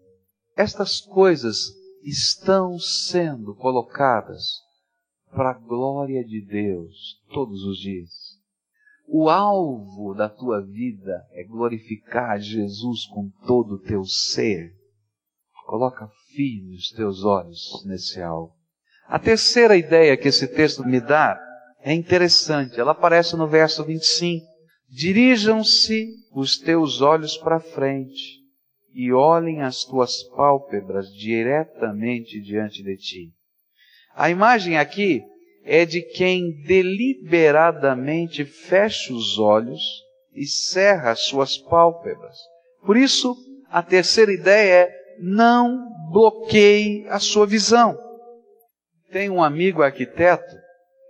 Estas 0.57 1.01
coisas 1.01 1.57
estão 2.03 2.79
sendo 2.79 3.55
colocadas 3.55 4.43
para 5.31 5.51
a 5.51 5.59
glória 5.59 6.25
de 6.25 6.45
Deus 6.45 7.23
todos 7.33 7.65
os 7.65 7.79
dias. 7.79 8.11
O 9.07 9.31
alvo 9.31 10.15
da 10.15 10.29
tua 10.29 10.61
vida 10.61 11.27
é 11.33 11.43
glorificar 11.45 12.39
Jesus 12.39 13.07
com 13.07 13.31
todo 13.47 13.77
o 13.77 13.79
teu 13.81 14.05
ser. 14.05 14.71
Coloca 15.67 16.11
firme 16.35 16.77
os 16.77 16.91
teus 16.91 17.25
olhos 17.25 17.85
nesse 17.87 18.21
alvo. 18.21 18.53
A 19.07 19.19
terceira 19.19 19.77
ideia 19.77 20.17
que 20.17 20.29
esse 20.29 20.47
texto 20.47 20.85
me 20.85 21.01
dá 21.01 21.39
é 21.81 21.95
interessante. 21.95 22.79
Ela 22.79 22.93
aparece 22.93 23.37
no 23.37 23.47
verso 23.47 23.83
25. 23.85 24.47
Dirijam-se 24.91 26.09
os 26.33 26.59
teus 26.59 27.03
olhos 27.03 27.37
para 27.37 27.61
frente 27.61 28.39
e 28.95 29.13
olhem 29.13 29.61
as 29.63 29.85
tuas 29.85 30.23
pálpebras 30.23 31.13
diretamente 31.13 32.41
diante 32.41 32.83
de 32.83 32.97
ti. 32.97 33.31
A 34.15 34.31
imagem 34.31 34.79
aqui 34.79 35.23
é 35.65 35.85
de 35.85 36.01
quem 36.01 36.63
deliberadamente 36.63 38.45
fecha 38.45 39.13
os 39.13 39.39
olhos 39.39 39.83
e 40.35 40.47
cerra 40.47 41.11
as 41.11 41.21
suas 41.21 41.59
pálpebras. 41.59 42.37
Por 42.85 42.97
isso, 42.97 43.37
a 43.69 43.83
terceira 43.83 44.33
ideia 44.33 44.85
é 44.85 44.99
não 45.21 45.87
bloqueie 46.11 47.07
a 47.09 47.19
sua 47.19 47.47
visão. 47.47 47.99
Tem 49.13 49.29
um 49.29 49.43
amigo 49.43 49.83
arquiteto 49.83 50.57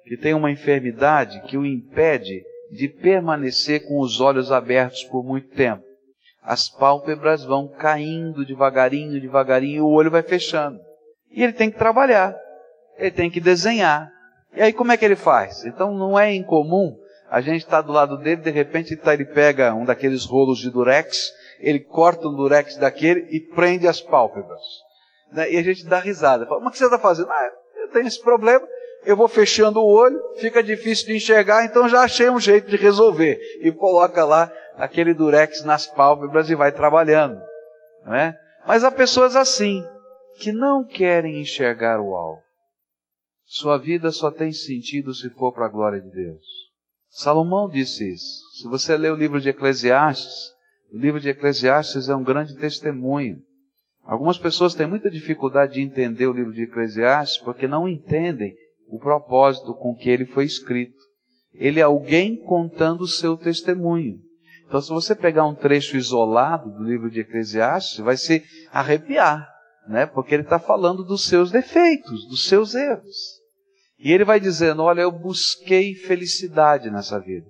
que 0.04 0.16
tem 0.16 0.34
uma 0.34 0.50
enfermidade 0.50 1.40
que 1.42 1.56
o 1.56 1.64
impede 1.64 2.42
de 2.70 2.88
permanecer 2.88 3.86
com 3.86 4.00
os 4.00 4.20
olhos 4.20 4.52
abertos 4.52 5.04
por 5.04 5.24
muito 5.24 5.48
tempo. 5.48 5.82
As 6.42 6.68
pálpebras 6.68 7.44
vão 7.44 7.68
caindo 7.68 8.44
devagarinho, 8.44 9.20
devagarinho, 9.20 9.76
e 9.76 9.80
o 9.80 9.88
olho 9.88 10.10
vai 10.10 10.22
fechando. 10.22 10.78
E 11.30 11.42
ele 11.42 11.52
tem 11.52 11.70
que 11.70 11.78
trabalhar 11.78 12.34
ele 12.98 13.10
tem 13.10 13.30
que 13.30 13.40
desenhar. 13.40 14.10
E 14.54 14.60
aí 14.60 14.72
como 14.72 14.92
é 14.92 14.96
que 14.96 15.04
ele 15.04 15.16
faz? 15.16 15.64
Então 15.64 15.94
não 15.94 16.18
é 16.18 16.34
incomum 16.34 16.96
a 17.30 17.40
gente 17.40 17.62
estar 17.62 17.78
tá 17.78 17.82
do 17.82 17.92
lado 17.92 18.18
dele, 18.18 18.40
de 18.40 18.50
repente 18.50 18.96
tá, 18.96 19.14
ele 19.14 19.24
pega 19.24 19.74
um 19.74 19.84
daqueles 19.84 20.24
rolos 20.24 20.58
de 20.58 20.70
durex, 20.70 21.30
ele 21.60 21.78
corta 21.78 22.26
um 22.26 22.34
durex 22.34 22.76
daquele 22.76 23.26
e 23.30 23.38
prende 23.38 23.86
as 23.86 24.00
pálpebras. 24.00 24.62
Né? 25.30 25.52
E 25.52 25.58
a 25.58 25.62
gente 25.62 25.86
dá 25.86 26.00
risada. 26.00 26.46
Fala, 26.46 26.60
mas 26.60 26.70
o 26.70 26.72
que 26.72 26.78
você 26.78 26.84
está 26.84 26.98
fazendo? 26.98 27.30
Ah, 27.30 27.50
eu 27.82 27.90
tenho 27.90 28.06
esse 28.06 28.20
problema, 28.22 28.66
eu 29.04 29.16
vou 29.16 29.28
fechando 29.28 29.80
o 29.80 29.86
olho, 29.86 30.20
fica 30.36 30.62
difícil 30.62 31.06
de 31.06 31.16
enxergar, 31.16 31.64
então 31.64 31.88
já 31.88 32.02
achei 32.02 32.28
um 32.28 32.40
jeito 32.40 32.68
de 32.70 32.76
resolver. 32.76 33.38
E 33.60 33.72
coloca 33.72 34.24
lá 34.24 34.52
aquele 34.76 35.14
durex 35.14 35.64
nas 35.64 35.86
pálpebras 35.86 36.50
e 36.50 36.54
vai 36.54 36.72
trabalhando. 36.72 37.40
Não 38.04 38.14
é? 38.14 38.38
Mas 38.66 38.84
há 38.84 38.90
pessoas 38.90 39.34
assim, 39.34 39.84
que 40.38 40.52
não 40.52 40.84
querem 40.84 41.40
enxergar 41.40 42.00
o 42.00 42.14
alvo. 42.14 42.42
Sua 43.44 43.78
vida 43.78 44.10
só 44.10 44.30
tem 44.30 44.52
sentido 44.52 45.14
se 45.14 45.30
for 45.30 45.52
para 45.52 45.66
a 45.66 45.70
glória 45.70 46.00
de 46.00 46.10
Deus. 46.10 46.44
Salomão 47.08 47.68
disse 47.68 48.12
isso. 48.12 48.42
Se 48.58 48.68
você 48.68 48.96
ler 48.96 49.12
o 49.12 49.16
livro 49.16 49.40
de 49.40 49.48
Eclesiastes, 49.48 50.52
o 50.92 50.98
livro 50.98 51.18
de 51.18 51.30
Eclesiastes 51.30 52.08
é 52.08 52.14
um 52.14 52.22
grande 52.22 52.56
testemunho. 52.56 53.42
Algumas 54.04 54.38
pessoas 54.38 54.74
têm 54.74 54.86
muita 54.86 55.10
dificuldade 55.10 55.74
de 55.74 55.80
entender 55.80 56.26
o 56.26 56.32
livro 56.32 56.52
de 56.52 56.64
Eclesiastes 56.64 57.38
porque 57.38 57.66
não 57.66 57.88
entendem 57.88 58.54
o 58.88 58.98
propósito 58.98 59.74
com 59.74 59.94
que 59.94 60.08
ele 60.08 60.26
foi 60.26 60.44
escrito. 60.44 60.96
Ele 61.54 61.80
é 61.80 61.82
alguém 61.82 62.36
contando 62.36 63.02
o 63.02 63.08
seu 63.08 63.36
testemunho. 63.36 64.18
Então, 64.66 64.80
se 64.80 64.90
você 64.90 65.14
pegar 65.14 65.46
um 65.46 65.54
trecho 65.54 65.96
isolado 65.96 66.70
do 66.70 66.84
livro 66.84 67.10
de 67.10 67.20
Eclesiastes, 67.20 67.98
vai 67.98 68.16
se 68.16 68.42
arrepiar, 68.70 69.48
né? 69.88 70.04
Porque 70.06 70.34
ele 70.34 70.42
está 70.42 70.58
falando 70.58 71.02
dos 71.04 71.24
seus 71.26 71.50
defeitos, 71.50 72.28
dos 72.28 72.46
seus 72.46 72.74
erros. 72.74 73.16
E 73.98 74.12
ele 74.12 74.24
vai 74.24 74.38
dizendo: 74.38 74.82
Olha, 74.82 75.00
eu 75.00 75.10
busquei 75.10 75.94
felicidade 75.94 76.90
nessa 76.90 77.18
vida. 77.18 77.46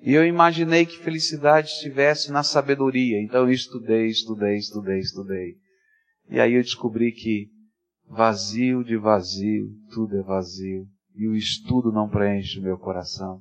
E 0.00 0.12
eu 0.12 0.24
imaginei 0.24 0.86
que 0.86 0.98
felicidade 0.98 1.68
estivesse 1.68 2.30
na 2.30 2.42
sabedoria. 2.42 3.20
Então 3.22 3.42
eu 3.42 3.50
estudei, 3.50 4.06
estudei, 4.06 4.56
estudei, 4.56 4.98
estudei. 4.98 5.54
E 6.30 6.40
aí 6.40 6.54
eu 6.54 6.62
descobri 6.62 7.10
que 7.10 7.48
vazio 8.08 8.84
de 8.84 8.96
vazio, 8.96 9.68
tudo 9.92 10.18
é 10.18 10.22
vazio. 10.22 10.86
E 11.14 11.28
o 11.28 11.34
estudo 11.34 11.92
não 11.92 12.08
preenche 12.08 12.58
o 12.58 12.62
meu 12.62 12.76
coração. 12.76 13.40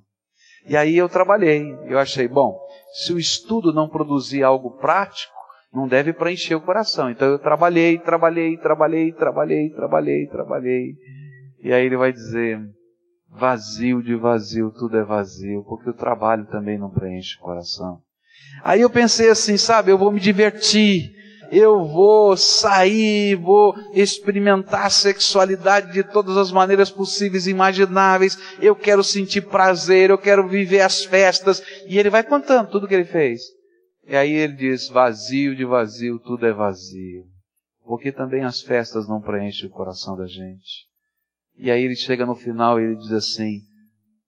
E 0.67 0.77
aí 0.77 0.95
eu 0.95 1.09
trabalhei. 1.09 1.65
Eu 1.87 1.99
achei, 1.99 2.27
bom, 2.27 2.57
se 2.93 3.13
o 3.13 3.19
estudo 3.19 3.73
não 3.73 3.89
produzir 3.89 4.43
algo 4.43 4.77
prático, 4.77 5.33
não 5.73 5.87
deve 5.87 6.13
preencher 6.13 6.55
o 6.55 6.61
coração. 6.61 7.09
Então 7.09 7.27
eu 7.27 7.39
trabalhei, 7.39 7.97
trabalhei, 7.97 8.55
trabalhei, 8.57 9.11
trabalhei, 9.11 9.69
trabalhei, 9.71 10.27
trabalhei. 10.27 10.95
E 11.63 11.73
aí 11.73 11.85
ele 11.85 11.97
vai 11.97 12.13
dizer: 12.13 12.61
vazio 13.27 14.01
de 14.03 14.15
vazio, 14.15 14.71
tudo 14.71 14.97
é 14.97 15.03
vazio, 15.03 15.63
porque 15.63 15.89
o 15.89 15.95
trabalho 15.95 16.45
também 16.45 16.77
não 16.77 16.91
preenche 16.91 17.37
o 17.37 17.41
coração. 17.41 18.01
Aí 18.63 18.81
eu 18.81 18.89
pensei 18.89 19.29
assim, 19.29 19.57
sabe, 19.57 19.91
eu 19.91 19.97
vou 19.97 20.11
me 20.11 20.19
divertir, 20.19 21.11
eu 21.57 21.85
vou 21.85 22.35
sair, 22.35 23.35
vou 23.35 23.75
experimentar 23.93 24.87
a 24.87 24.89
sexualidade 24.89 25.93
de 25.93 26.03
todas 26.03 26.35
as 26.35 26.51
maneiras 26.51 26.89
possíveis 26.89 27.45
e 27.45 27.51
imagináveis, 27.51 28.37
eu 28.59 28.75
quero 28.75 29.03
sentir 29.03 29.41
prazer, 29.41 30.09
eu 30.09 30.17
quero 30.17 30.47
viver 30.47 30.81
as 30.81 31.05
festas. 31.05 31.61
E 31.87 31.99
ele 31.99 32.09
vai 32.09 32.23
contando 32.23 32.69
tudo 32.69 32.87
que 32.87 32.93
ele 32.93 33.05
fez. 33.05 33.41
E 34.07 34.15
aí 34.15 34.31
ele 34.31 34.53
diz: 34.53 34.89
vazio 34.89 35.55
de 35.55 35.63
vazio, 35.63 36.19
tudo 36.19 36.45
é 36.45 36.53
vazio. 36.53 37.25
Porque 37.85 38.11
também 38.11 38.43
as 38.43 38.61
festas 38.61 39.07
não 39.07 39.21
preenchem 39.21 39.67
o 39.67 39.71
coração 39.71 40.17
da 40.17 40.25
gente. 40.25 40.87
E 41.55 41.69
aí 41.69 41.83
ele 41.83 41.95
chega 41.95 42.25
no 42.25 42.35
final 42.35 42.79
e 42.79 42.83
ele 42.83 42.95
diz 42.95 43.11
assim: 43.11 43.61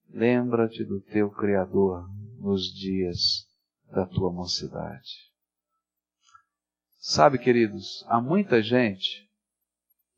Lembra-te 0.09 0.83
do 0.83 1.01
teu 1.01 1.29
Criador 1.29 2.05
nos 2.39 2.73
dias 2.73 3.45
da 3.91 4.05
tua 4.05 4.31
mocidade. 4.31 5.34
Sabe, 7.07 7.37
queridos, 7.37 8.03
há 8.07 8.19
muita 8.19 8.63
gente 8.63 9.29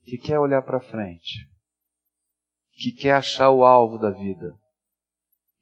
que 0.06 0.18
quer 0.18 0.40
olhar 0.40 0.62
para 0.62 0.80
frente, 0.80 1.46
que 2.72 2.94
quer 2.94 3.16
achar 3.16 3.50
o 3.50 3.66
alvo 3.66 3.98
da 3.98 4.10
vida, 4.10 4.58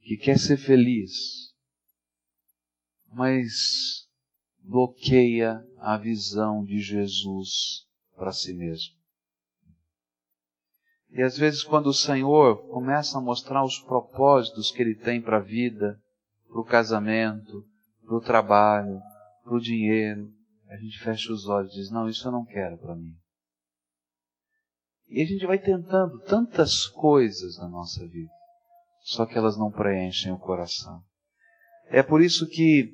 que 0.01 0.17
quer 0.17 0.37
ser 0.37 0.55
feliz, 0.55 1.51
mas 3.11 4.07
bloqueia 4.59 5.65
a 5.79 5.97
visão 5.97 6.63
de 6.63 6.79
Jesus 6.79 7.87
para 8.15 8.31
si 8.31 8.53
mesmo. 8.53 8.93
E 11.09 11.23
às 11.23 11.35
vezes, 11.35 11.63
quando 11.63 11.87
o 11.87 11.93
Senhor 11.93 12.67
começa 12.67 13.17
a 13.17 13.21
mostrar 13.21 13.65
os 13.65 13.79
propósitos 13.79 14.69
que 14.69 14.79
Ele 14.79 14.93
tem 14.93 15.19
para 15.19 15.37
a 15.37 15.43
vida, 15.43 15.99
para 16.47 16.61
o 16.61 16.63
casamento, 16.63 17.65
para 18.05 18.15
o 18.15 18.21
trabalho, 18.21 19.01
para 19.43 19.55
o 19.55 19.59
dinheiro, 19.59 20.34
a 20.75 20.79
gente 20.79 20.99
fecha 20.99 21.31
os 21.31 21.47
olhos 21.47 21.71
e 21.73 21.75
diz: 21.75 21.91
Não, 21.91 22.07
isso 22.07 22.27
eu 22.27 22.31
não 22.31 22.45
quero 22.45 22.77
para 22.77 22.95
mim. 22.95 23.15
E 25.07 25.21
a 25.21 25.25
gente 25.25 25.45
vai 25.45 25.57
tentando 25.57 26.19
tantas 26.21 26.87
coisas 26.87 27.57
na 27.57 27.69
nossa 27.69 28.05
vida, 28.07 28.31
só 29.01 29.25
que 29.25 29.37
elas 29.37 29.57
não 29.57 29.71
preenchem 29.71 30.31
o 30.31 30.39
coração. 30.39 31.01
É 31.87 32.01
por 32.03 32.21
isso 32.21 32.47
que 32.47 32.91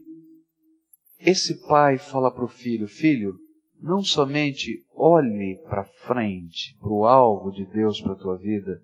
esse 1.20 1.66
pai 1.68 1.98
fala 1.98 2.32
para 2.32 2.46
o 2.46 2.50
filho: 2.50 2.88
Filho, 2.88 3.36
não 3.80 4.04
somente 4.04 4.86
olhe 4.94 5.60
para 5.68 5.84
frente, 5.84 6.78
para 6.80 6.90
o 6.90 7.06
alvo 7.06 7.52
de 7.52 7.66
Deus 7.66 8.00
para 8.02 8.14
a 8.14 8.18
tua 8.18 8.38
vida, 8.38 8.80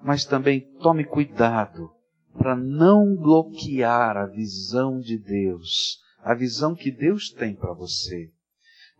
mas 0.00 0.24
também 0.24 0.60
tome 0.78 1.04
cuidado 1.04 1.90
para 2.34 2.54
não 2.54 3.16
bloquear 3.16 4.16
a 4.16 4.26
visão 4.26 5.00
de 5.00 5.18
Deus, 5.18 5.98
a 6.28 6.34
visão 6.34 6.74
que 6.74 6.90
Deus 6.90 7.30
tem 7.30 7.54
para 7.54 7.72
você. 7.72 8.30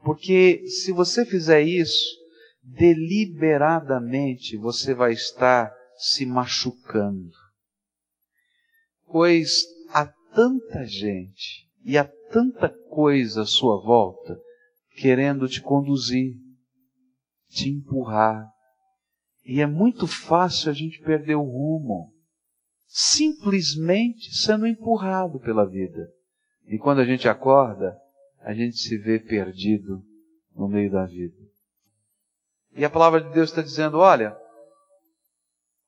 Porque 0.02 0.66
se 0.66 0.92
você 0.92 1.26
fizer 1.26 1.60
isso, 1.60 2.16
deliberadamente 2.62 4.56
você 4.56 4.94
vai 4.94 5.12
estar 5.12 5.70
se 5.98 6.24
machucando. 6.24 7.30
Pois 9.04 9.62
há 9.90 10.06
tanta 10.34 10.86
gente 10.86 11.68
e 11.84 11.98
há 11.98 12.04
tanta 12.32 12.70
coisa 12.88 13.42
à 13.42 13.46
sua 13.46 13.78
volta 13.78 14.40
querendo 14.96 15.46
te 15.46 15.60
conduzir, 15.60 16.34
te 17.50 17.68
empurrar. 17.68 18.50
E 19.44 19.60
é 19.60 19.66
muito 19.66 20.06
fácil 20.06 20.70
a 20.70 20.74
gente 20.74 20.98
perder 21.02 21.34
o 21.34 21.42
rumo, 21.42 22.10
simplesmente 22.86 24.34
sendo 24.34 24.66
empurrado 24.66 25.38
pela 25.38 25.68
vida. 25.68 26.10
E 26.68 26.78
quando 26.78 27.00
a 27.00 27.04
gente 27.04 27.26
acorda, 27.26 27.98
a 28.42 28.52
gente 28.52 28.76
se 28.76 28.98
vê 28.98 29.18
perdido 29.18 30.02
no 30.54 30.68
meio 30.68 30.90
da 30.90 31.06
vida. 31.06 31.34
E 32.76 32.84
a 32.84 32.90
palavra 32.90 33.22
de 33.22 33.32
Deus 33.32 33.48
está 33.48 33.62
dizendo: 33.62 33.98
olha, 33.98 34.36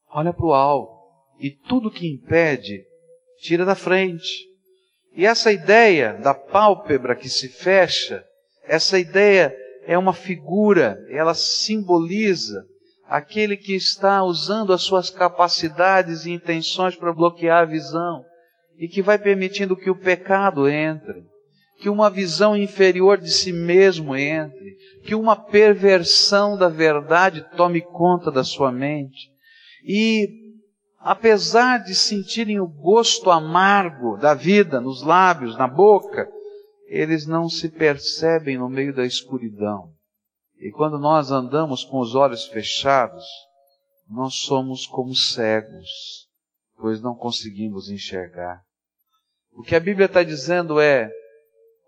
olha 0.09 0.33
para 0.33 0.47
o 0.47 0.55
alto, 0.55 0.91
e 1.39 1.51
tudo 1.51 1.91
que 1.91 2.11
impede, 2.11 2.83
tira 3.41 3.67
da 3.67 3.75
frente. 3.75 4.49
E 5.13 5.27
essa 5.27 5.53
ideia 5.53 6.15
da 6.15 6.33
pálpebra 6.33 7.15
que 7.15 7.29
se 7.29 7.49
fecha, 7.49 8.25
essa 8.65 8.99
ideia 8.99 9.55
é 9.85 9.99
uma 9.99 10.15
figura, 10.15 11.05
ela 11.11 11.35
simboliza 11.35 12.65
aquele 13.05 13.57
que 13.57 13.75
está 13.75 14.23
usando 14.23 14.73
as 14.73 14.81
suas 14.81 15.11
capacidades 15.11 16.25
e 16.25 16.31
intenções 16.31 16.97
para 16.97 17.13
bloquear 17.13 17.65
a 17.65 17.67
visão 17.67 18.25
e 18.81 18.89
que 18.89 19.03
vai 19.03 19.19
permitindo 19.19 19.77
que 19.77 19.91
o 19.91 19.95
pecado 19.95 20.67
entre, 20.67 21.23
que 21.81 21.91
uma 21.91 22.09
visão 22.09 22.57
inferior 22.57 23.19
de 23.19 23.31
si 23.31 23.53
mesmo 23.53 24.17
entre, 24.17 24.75
que 25.05 25.15
uma 25.15 25.37
perversão 25.37 26.57
da 26.57 26.67
verdade 26.67 27.47
tome 27.59 27.83
conta 27.83 28.31
da 28.31 28.43
sua 28.43 28.73
mente. 28.73 29.31
E 29.85 30.27
apesar 30.99 31.85
de 31.85 31.95
sentirem 31.95 32.59
o 32.59 32.67
gosto 32.67 33.31
amargo 33.31 34.17
da 34.17 34.33
vida 34.33 34.81
nos 34.81 35.03
lábios, 35.03 35.59
na 35.59 35.69
boca, 35.69 36.27
eles 36.87 37.27
não 37.27 37.51
se 37.51 37.69
percebem 37.69 38.57
no 38.57 38.69
meio 38.71 38.95
da 38.95 39.05
escuridão. 39.05 39.93
E 40.59 40.71
quando 40.71 40.99
nós 40.99 41.31
andamos 41.31 41.85
com 41.85 42.01
os 42.01 42.15
olhos 42.15 42.47
fechados, 42.47 43.27
nós 44.09 44.37
somos 44.37 44.87
como 44.87 45.15
cegos, 45.15 46.27
pois 46.79 47.03
não 47.03 47.15
conseguimos 47.15 47.91
enxergar. 47.91 48.63
O 49.61 49.63
que 49.63 49.75
a 49.75 49.81
Bíblia 49.81 50.07
está 50.07 50.23
dizendo 50.23 50.81
é: 50.81 51.13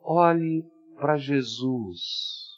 olhe 0.02 0.62
para 0.96 1.16
Jesus. 1.16 2.50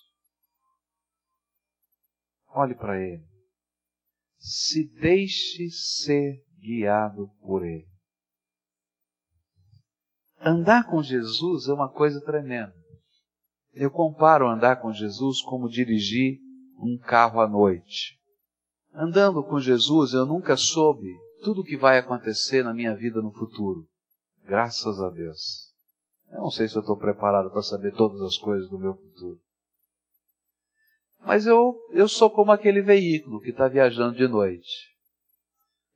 Olhe 2.48 2.74
para 2.74 3.00
Ele. 3.00 3.24
Se 4.36 4.88
deixe 4.98 5.70
ser 5.70 6.44
guiado 6.58 7.30
por 7.40 7.64
Ele. 7.64 7.86
Andar 10.40 10.90
com 10.90 11.00
Jesus 11.00 11.68
é 11.68 11.72
uma 11.72 11.88
coisa 11.88 12.20
tremenda. 12.20 12.74
Eu 13.72 13.92
comparo 13.92 14.48
andar 14.48 14.82
com 14.82 14.92
Jesus 14.92 15.40
como 15.42 15.68
dirigir 15.68 16.40
um 16.76 16.98
carro 16.98 17.40
à 17.40 17.48
noite. 17.48 18.18
Andando 18.92 19.44
com 19.44 19.60
Jesus, 19.60 20.12
eu 20.12 20.26
nunca 20.26 20.56
soube 20.56 21.08
tudo 21.44 21.60
o 21.60 21.64
que 21.64 21.76
vai 21.76 21.98
acontecer 21.98 22.64
na 22.64 22.74
minha 22.74 22.96
vida 22.96 23.22
no 23.22 23.32
futuro. 23.32 23.88
Graças 24.46 25.00
a 25.00 25.08
Deus. 25.08 25.72
Eu 26.30 26.40
não 26.40 26.50
sei 26.50 26.68
se 26.68 26.76
eu 26.76 26.80
estou 26.80 26.96
preparado 26.96 27.50
para 27.50 27.62
saber 27.62 27.92
todas 27.94 28.20
as 28.20 28.36
coisas 28.36 28.68
do 28.68 28.78
meu 28.78 28.94
futuro. 28.94 29.40
Mas 31.24 31.46
eu, 31.46 31.74
eu 31.92 32.06
sou 32.06 32.28
como 32.30 32.52
aquele 32.52 32.82
veículo 32.82 33.40
que 33.40 33.50
está 33.50 33.66
viajando 33.68 34.16
de 34.16 34.28
noite. 34.28 34.92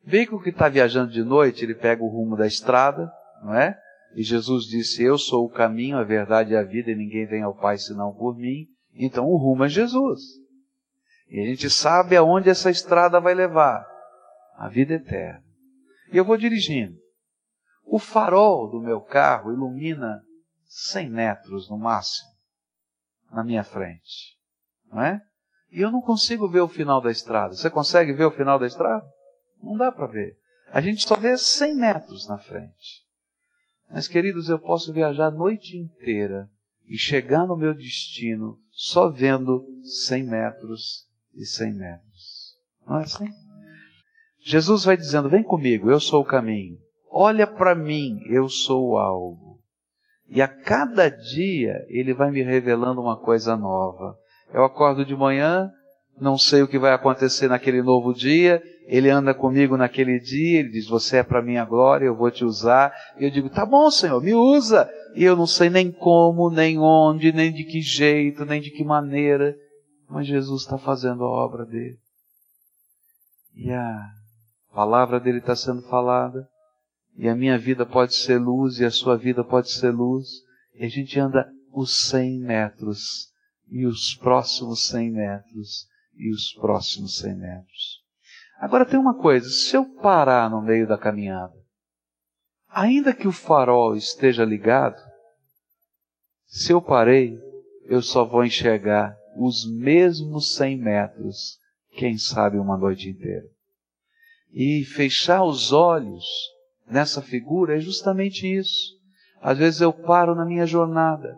O 0.06 0.10
veículo 0.10 0.42
que 0.42 0.50
está 0.50 0.68
viajando 0.68 1.12
de 1.12 1.22
noite, 1.22 1.64
ele 1.64 1.74
pega 1.74 2.02
o 2.02 2.08
rumo 2.08 2.36
da 2.36 2.46
estrada, 2.46 3.12
não 3.42 3.54
é? 3.54 3.78
E 4.14 4.22
Jesus 4.22 4.64
disse: 4.64 5.02
Eu 5.02 5.18
sou 5.18 5.44
o 5.44 5.50
caminho, 5.50 5.98
a 5.98 6.04
verdade 6.04 6.52
e 6.52 6.56
a 6.56 6.62
vida, 6.62 6.90
e 6.90 6.96
ninguém 6.96 7.26
vem 7.26 7.42
ao 7.42 7.54
Pai 7.54 7.76
senão 7.76 8.14
por 8.14 8.36
mim. 8.38 8.66
Então 8.94 9.26
o 9.26 9.36
rumo 9.36 9.64
é 9.64 9.68
Jesus. 9.68 10.20
E 11.28 11.40
a 11.40 11.44
gente 11.44 11.68
sabe 11.68 12.16
aonde 12.16 12.48
essa 12.48 12.70
estrada 12.70 13.20
vai 13.20 13.34
levar 13.34 13.86
a 14.56 14.68
vida 14.68 14.94
eterna. 14.94 15.44
E 16.10 16.16
eu 16.16 16.24
vou 16.24 16.38
dirigindo. 16.38 16.96
O 17.90 17.98
farol 17.98 18.68
do 18.68 18.80
meu 18.80 19.00
carro 19.00 19.52
ilumina 19.52 20.22
100 20.66 21.10
metros 21.10 21.70
no 21.70 21.78
máximo 21.78 22.28
na 23.32 23.42
minha 23.42 23.64
frente. 23.64 24.36
Não 24.92 25.02
é? 25.02 25.22
E 25.70 25.80
eu 25.80 25.90
não 25.90 26.00
consigo 26.00 26.48
ver 26.48 26.60
o 26.60 26.68
final 26.68 27.00
da 27.00 27.10
estrada. 27.10 27.54
Você 27.54 27.68
consegue 27.70 28.12
ver 28.12 28.24
o 28.24 28.30
final 28.30 28.58
da 28.58 28.66
estrada? 28.66 29.04
Não 29.62 29.76
dá 29.76 29.90
para 29.92 30.06
ver. 30.06 30.38
A 30.70 30.80
gente 30.80 31.06
só 31.06 31.16
vê 31.16 31.36
100 31.36 31.74
metros 31.74 32.28
na 32.28 32.38
frente. 32.38 33.06
Mas, 33.90 34.06
queridos, 34.06 34.48
eu 34.48 34.58
posso 34.58 34.92
viajar 34.92 35.26
a 35.26 35.30
noite 35.30 35.76
inteira 35.76 36.50
e 36.86 36.96
chegar 36.98 37.46
no 37.46 37.56
meu 37.56 37.74
destino 37.74 38.58
só 38.70 39.10
vendo 39.10 39.66
100 40.06 40.24
metros 40.24 41.06
e 41.34 41.44
100 41.44 41.72
metros. 41.72 42.56
Não 42.86 42.98
é 42.98 43.04
assim? 43.04 43.28
Jesus 44.40 44.84
vai 44.84 44.96
dizendo: 44.96 45.28
Vem 45.28 45.42
comigo, 45.42 45.90
eu 45.90 46.00
sou 46.00 46.22
o 46.22 46.26
caminho. 46.26 46.78
Olha 47.10 47.46
para 47.46 47.74
mim, 47.74 48.20
eu 48.26 48.48
sou 48.48 48.90
o 48.90 48.98
alvo. 48.98 49.58
E 50.28 50.42
a 50.42 50.48
cada 50.48 51.08
dia 51.08 51.84
ele 51.88 52.12
vai 52.12 52.30
me 52.30 52.42
revelando 52.42 53.00
uma 53.00 53.16
coisa 53.16 53.56
nova. 53.56 54.14
Eu 54.52 54.64
acordo 54.64 55.04
de 55.04 55.16
manhã, 55.16 55.70
não 56.20 56.36
sei 56.36 56.62
o 56.62 56.68
que 56.68 56.78
vai 56.78 56.92
acontecer 56.92 57.48
naquele 57.48 57.82
novo 57.82 58.12
dia, 58.12 58.62
ele 58.86 59.10
anda 59.10 59.34
comigo 59.34 59.76
naquele 59.76 60.18
dia, 60.18 60.60
ele 60.60 60.70
diz: 60.70 60.88
Você 60.88 61.18
é 61.18 61.22
para 61.22 61.42
minha 61.42 61.64
glória, 61.64 62.06
eu 62.06 62.16
vou 62.16 62.30
te 62.30 62.44
usar. 62.44 62.92
E 63.18 63.24
eu 63.24 63.30
digo: 63.30 63.50
Tá 63.50 63.66
bom, 63.66 63.90
Senhor, 63.90 64.20
me 64.22 64.34
usa. 64.34 64.90
E 65.14 65.24
eu 65.24 65.36
não 65.36 65.46
sei 65.46 65.68
nem 65.68 65.92
como, 65.92 66.50
nem 66.50 66.78
onde, 66.78 67.32
nem 67.32 67.52
de 67.52 67.64
que 67.64 67.80
jeito, 67.80 68.44
nem 68.44 68.60
de 68.60 68.70
que 68.70 68.84
maneira, 68.84 69.54
mas 70.08 70.26
Jesus 70.26 70.62
está 70.62 70.78
fazendo 70.78 71.24
a 71.24 71.28
obra 71.28 71.66
dele. 71.66 71.98
E 73.54 73.70
a 73.70 74.08
palavra 74.72 75.20
dele 75.20 75.38
está 75.38 75.54
sendo 75.54 75.82
falada, 75.82 76.48
e 77.18 77.28
a 77.28 77.34
minha 77.34 77.58
vida 77.58 77.84
pode 77.84 78.14
ser 78.14 78.38
luz, 78.38 78.78
e 78.78 78.84
a 78.84 78.92
sua 78.92 79.16
vida 79.16 79.42
pode 79.42 79.72
ser 79.72 79.90
luz, 79.90 80.28
e 80.72 80.84
a 80.84 80.88
gente 80.88 81.18
anda 81.18 81.52
os 81.72 82.08
100 82.08 82.38
metros, 82.38 83.32
e 83.68 83.84
os 83.84 84.14
próximos 84.14 84.86
100 84.86 85.10
metros, 85.10 85.88
e 86.14 86.30
os 86.30 86.52
próximos 86.52 87.18
100 87.18 87.34
metros. 87.34 88.04
Agora 88.60 88.86
tem 88.86 89.00
uma 89.00 89.18
coisa, 89.18 89.48
se 89.48 89.76
eu 89.76 89.84
parar 89.96 90.48
no 90.48 90.62
meio 90.62 90.86
da 90.86 90.96
caminhada, 90.96 91.54
ainda 92.68 93.12
que 93.12 93.26
o 93.26 93.32
farol 93.32 93.96
esteja 93.96 94.44
ligado, 94.44 94.96
se 96.46 96.72
eu 96.72 96.80
parei, 96.80 97.36
eu 97.86 98.00
só 98.00 98.24
vou 98.24 98.44
enxergar 98.44 99.18
os 99.36 99.68
mesmos 99.68 100.54
100 100.54 100.78
metros, 100.78 101.58
quem 101.96 102.16
sabe 102.16 102.58
uma 102.58 102.76
noite 102.76 103.08
inteira. 103.08 103.46
E 104.52 104.84
fechar 104.84 105.42
os 105.42 105.72
olhos 105.72 106.24
nessa 106.90 107.22
figura 107.22 107.76
é 107.76 107.80
justamente 107.80 108.46
isso. 108.46 108.96
Às 109.40 109.58
vezes 109.58 109.80
eu 109.80 109.92
paro 109.92 110.34
na 110.34 110.44
minha 110.44 110.66
jornada 110.66 111.36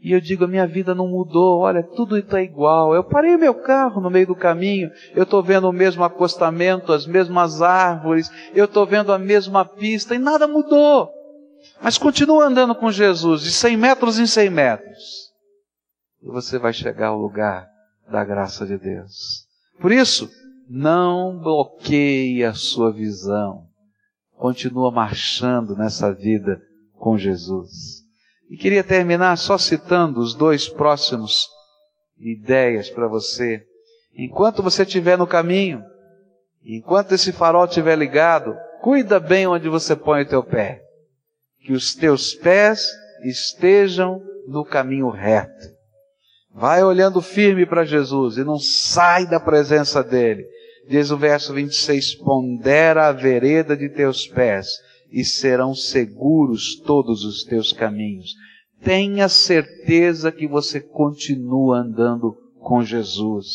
e 0.00 0.12
eu 0.12 0.20
digo, 0.20 0.44
a 0.44 0.48
minha 0.48 0.66
vida 0.66 0.94
não 0.94 1.08
mudou, 1.08 1.60
olha, 1.60 1.82
tudo 1.82 2.16
está 2.16 2.40
igual. 2.40 2.94
Eu 2.94 3.02
parei 3.02 3.36
meu 3.36 3.54
carro 3.54 4.00
no 4.00 4.10
meio 4.10 4.28
do 4.28 4.36
caminho, 4.36 4.90
eu 5.14 5.24
estou 5.24 5.42
vendo 5.42 5.68
o 5.68 5.72
mesmo 5.72 6.04
acostamento, 6.04 6.92
as 6.92 7.04
mesmas 7.06 7.60
árvores, 7.60 8.30
eu 8.54 8.66
estou 8.66 8.86
vendo 8.86 9.12
a 9.12 9.18
mesma 9.18 9.64
pista 9.64 10.14
e 10.14 10.18
nada 10.18 10.46
mudou. 10.46 11.10
Mas 11.82 11.98
continua 11.98 12.46
andando 12.46 12.74
com 12.74 12.92
Jesus, 12.92 13.42
de 13.42 13.50
100 13.50 13.76
metros 13.76 14.18
em 14.20 14.26
100 14.26 14.50
metros. 14.50 15.32
E 16.22 16.26
você 16.26 16.58
vai 16.58 16.72
chegar 16.72 17.08
ao 17.08 17.18
lugar 17.18 17.68
da 18.08 18.24
graça 18.24 18.64
de 18.64 18.78
Deus. 18.78 19.46
Por 19.80 19.90
isso, 19.90 20.30
não 20.68 21.38
bloqueie 21.38 22.44
a 22.44 22.54
sua 22.54 22.92
visão. 22.92 23.67
Continua 24.38 24.92
marchando 24.92 25.74
nessa 25.74 26.12
vida 26.12 26.62
com 26.94 27.18
Jesus. 27.18 28.04
E 28.48 28.56
queria 28.56 28.84
terminar 28.84 29.36
só 29.36 29.58
citando 29.58 30.20
os 30.20 30.32
dois 30.32 30.68
próximos 30.68 31.48
ideias 32.16 32.88
para 32.88 33.08
você. 33.08 33.64
Enquanto 34.16 34.62
você 34.62 34.84
estiver 34.84 35.18
no 35.18 35.26
caminho, 35.26 35.82
enquanto 36.64 37.12
esse 37.12 37.32
farol 37.32 37.64
estiver 37.64 37.98
ligado, 37.98 38.56
cuida 38.80 39.18
bem 39.18 39.48
onde 39.48 39.68
você 39.68 39.96
põe 39.96 40.22
o 40.22 40.28
teu 40.28 40.44
pé. 40.44 40.82
Que 41.64 41.72
os 41.72 41.96
teus 41.96 42.32
pés 42.32 42.88
estejam 43.24 44.22
no 44.46 44.64
caminho 44.64 45.10
reto. 45.10 45.76
Vai 46.54 46.82
olhando 46.84 47.20
firme 47.20 47.66
para 47.66 47.84
Jesus 47.84 48.36
e 48.36 48.44
não 48.44 48.58
sai 48.58 49.26
da 49.26 49.40
presença 49.40 50.02
dele. 50.02 50.44
Diz 50.88 51.10
o 51.10 51.18
verso 51.18 51.52
26, 51.52 52.14
pondera 52.14 53.08
a 53.08 53.12
vereda 53.12 53.76
de 53.76 53.90
teus 53.90 54.26
pés 54.26 54.68
e 55.12 55.22
serão 55.22 55.74
seguros 55.74 56.76
todos 56.80 57.24
os 57.24 57.44
teus 57.44 57.74
caminhos. 57.74 58.30
Tenha 58.82 59.28
certeza 59.28 60.32
que 60.32 60.48
você 60.48 60.80
continua 60.80 61.80
andando 61.80 62.34
com 62.58 62.82
Jesus. 62.82 63.46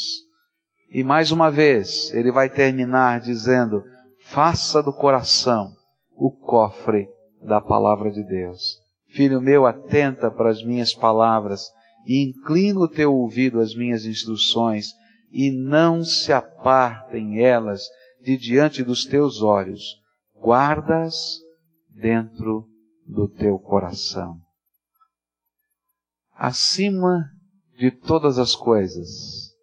E 0.92 1.04
mais 1.04 1.32
uma 1.32 1.50
vez, 1.50 2.14
ele 2.14 2.32
vai 2.32 2.52
terminar 2.52 3.20
dizendo: 3.20 3.84
faça 4.26 4.84
do 4.84 4.94
coração 4.94 5.72
o 6.16 6.30
cofre 6.30 7.08
da 7.42 7.60
palavra 7.60 8.12
de 8.12 8.24
Deus. 8.24 8.78
Filho 9.08 9.42
meu, 9.42 9.66
atenta 9.66 10.30
para 10.30 10.52
as 10.52 10.64
minhas 10.64 10.94
palavras 10.94 11.64
e 12.06 12.30
inclina 12.30 12.80
o 12.80 12.88
teu 12.88 13.12
ouvido 13.12 13.60
às 13.60 13.76
minhas 13.76 14.06
instruções 14.06 14.88
e 15.34 15.50
não 15.50 16.06
se 16.06 16.32
apartem 16.32 17.40
elas 17.44 17.90
de 18.22 18.38
diante 18.38 18.84
dos 18.84 19.04
teus 19.04 19.42
olhos. 19.42 19.82
Guardas 20.36 21.40
dentro 21.90 22.70
do 23.04 23.28
teu 23.28 23.58
coração. 23.58 24.40
Acima 26.36 27.32
de 27.76 27.90
todas 27.90 28.38
as 28.38 28.56
coisas, 28.56 29.56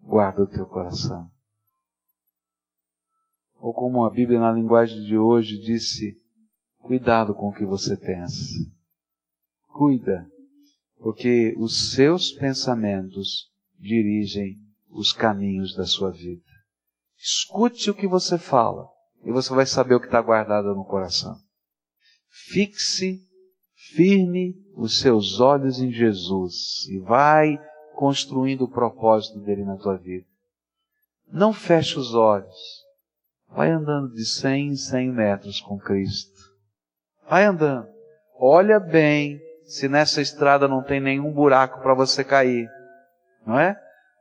guarda 0.00 0.42
o 0.42 0.46
teu 0.46 0.66
coração. 0.66 1.30
Ou 3.60 3.72
como 3.72 4.04
a 4.04 4.10
Bíblia 4.10 4.40
na 4.40 4.50
linguagem 4.50 5.04
de 5.04 5.16
hoje 5.16 5.56
disse, 5.60 6.20
cuidado 6.78 7.32
com 7.32 7.48
o 7.48 7.54
que 7.54 7.64
você 7.64 7.96
pensa. 7.96 8.54
Cuida, 9.68 10.28
porque 10.98 11.54
os 11.58 11.92
seus 11.92 12.32
pensamentos 12.32 13.48
dirigem 13.78 14.61
os 14.92 15.12
caminhos 15.12 15.74
da 15.74 15.84
sua 15.84 16.10
vida. 16.10 16.42
Escute 17.18 17.90
o 17.90 17.94
que 17.94 18.06
você 18.06 18.36
fala 18.36 18.88
e 19.24 19.32
você 19.32 19.54
vai 19.54 19.66
saber 19.66 19.94
o 19.94 20.00
que 20.00 20.06
está 20.06 20.20
guardado 20.20 20.74
no 20.74 20.84
coração. 20.84 21.36
Fixe 22.28 23.20
firme 23.94 24.54
os 24.76 25.00
seus 25.00 25.40
olhos 25.40 25.80
em 25.80 25.90
Jesus 25.90 26.86
e 26.88 26.98
vai 27.00 27.58
construindo 27.94 28.62
o 28.62 28.70
propósito 28.70 29.38
dele 29.40 29.64
na 29.64 29.76
tua 29.76 29.96
vida. 29.96 30.26
Não 31.30 31.52
feche 31.52 31.98
os 31.98 32.14
olhos. 32.14 32.82
Vai 33.48 33.70
andando 33.70 34.12
de 34.14 34.24
100 34.24 34.68
em 34.68 34.76
100 34.76 35.12
metros 35.12 35.60
com 35.60 35.78
Cristo. 35.78 36.40
Vai 37.28 37.44
andando. 37.44 37.88
Olha 38.38 38.80
bem 38.80 39.40
se 39.64 39.88
nessa 39.88 40.20
estrada 40.20 40.66
não 40.66 40.82
tem 40.82 41.00
nenhum 41.00 41.32
buraco 41.32 41.80
para 41.80 41.94
você 41.94 42.24
cair. 42.24 42.68
Não 43.46 43.58
é? 43.58 43.78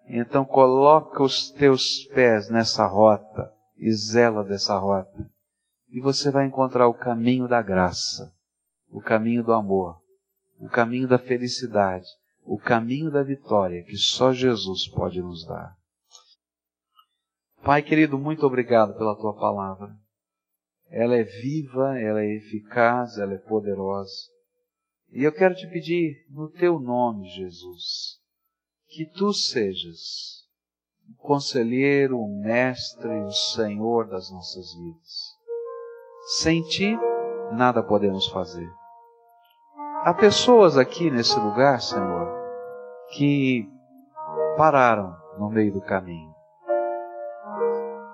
Então 0.07 0.43
coloca 0.43 1.23
os 1.23 1.51
teus 1.51 2.05
pés 2.05 2.49
nessa 2.49 2.85
rota 2.85 3.51
e 3.77 3.91
zela 3.91 4.43
dessa 4.43 4.77
rota. 4.77 5.29
E 5.89 5.99
você 5.99 6.31
vai 6.31 6.45
encontrar 6.45 6.87
o 6.87 6.93
caminho 6.93 7.47
da 7.47 7.61
graça, 7.61 8.33
o 8.89 9.01
caminho 9.01 9.43
do 9.43 9.53
amor, 9.53 10.01
o 10.59 10.69
caminho 10.69 11.07
da 11.07 11.17
felicidade, 11.17 12.07
o 12.43 12.57
caminho 12.57 13.11
da 13.11 13.23
vitória 13.23 13.83
que 13.83 13.97
só 13.97 14.31
Jesus 14.31 14.87
pode 14.87 15.21
nos 15.21 15.45
dar. 15.45 15.75
Pai 17.63 17.81
querido, 17.81 18.17
muito 18.17 18.45
obrigado 18.45 18.97
pela 18.97 19.15
tua 19.15 19.33
palavra. 19.33 19.95
Ela 20.89 21.15
é 21.15 21.23
viva, 21.23 21.97
ela 21.99 22.21
é 22.21 22.35
eficaz, 22.35 23.17
ela 23.17 23.33
é 23.33 23.37
poderosa. 23.37 24.29
E 25.11 25.23
eu 25.23 25.31
quero 25.31 25.55
te 25.55 25.67
pedir, 25.67 26.25
no 26.29 26.49
teu 26.49 26.79
nome, 26.79 27.27
Jesus, 27.29 28.20
que 28.91 29.05
tu 29.05 29.31
sejas 29.31 30.41
o 31.09 31.25
conselheiro, 31.25 32.19
o 32.19 32.27
mestre, 32.27 33.09
o 33.23 33.31
senhor 33.31 34.07
das 34.07 34.29
nossas 34.29 34.73
vidas. 34.73 35.37
Sem 36.39 36.61
ti, 36.63 36.99
nada 37.53 37.81
podemos 37.81 38.27
fazer. 38.27 38.69
Há 40.03 40.13
pessoas 40.13 40.77
aqui 40.77 41.09
nesse 41.09 41.39
lugar, 41.39 41.79
Senhor, 41.79 42.27
que 43.11 43.65
pararam 44.57 45.15
no 45.37 45.49
meio 45.49 45.71
do 45.71 45.81
caminho. 45.81 46.35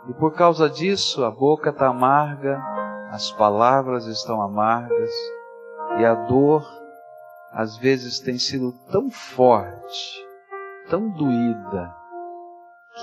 E 0.10 0.14
por 0.14 0.34
causa 0.36 0.70
disso, 0.70 1.26
a 1.26 1.32
boca 1.32 1.72
está 1.72 1.88
amarga, 1.88 2.62
as 3.12 3.32
palavras 3.32 4.06
estão 4.06 4.42
amargas, 4.42 5.12
e 6.00 6.06
a 6.06 6.14
dor, 6.14 6.64
às 7.52 7.78
vezes, 7.78 8.20
tem 8.20 8.38
sido 8.38 8.74
tão 8.92 9.10
forte, 9.10 10.27
tão 10.90 11.10
doída, 11.10 11.96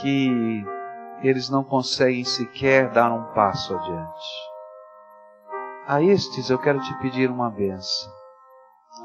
que 0.00 0.64
eles 1.22 1.48
não 1.48 1.62
conseguem 1.62 2.24
sequer 2.24 2.90
dar 2.90 3.12
um 3.12 3.32
passo 3.34 3.74
adiante. 3.74 4.54
A 5.86 6.02
estes 6.02 6.50
eu 6.50 6.58
quero 6.58 6.80
te 6.80 6.98
pedir 6.98 7.30
uma 7.30 7.50
benção. 7.50 8.12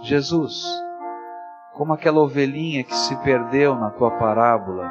Jesus, 0.01 0.63
como 1.73 1.93
aquela 1.93 2.19
ovelhinha 2.19 2.83
que 2.83 2.95
se 2.95 3.15
perdeu 3.17 3.75
na 3.75 3.89
tua 3.91 4.11
parábola 4.11 4.89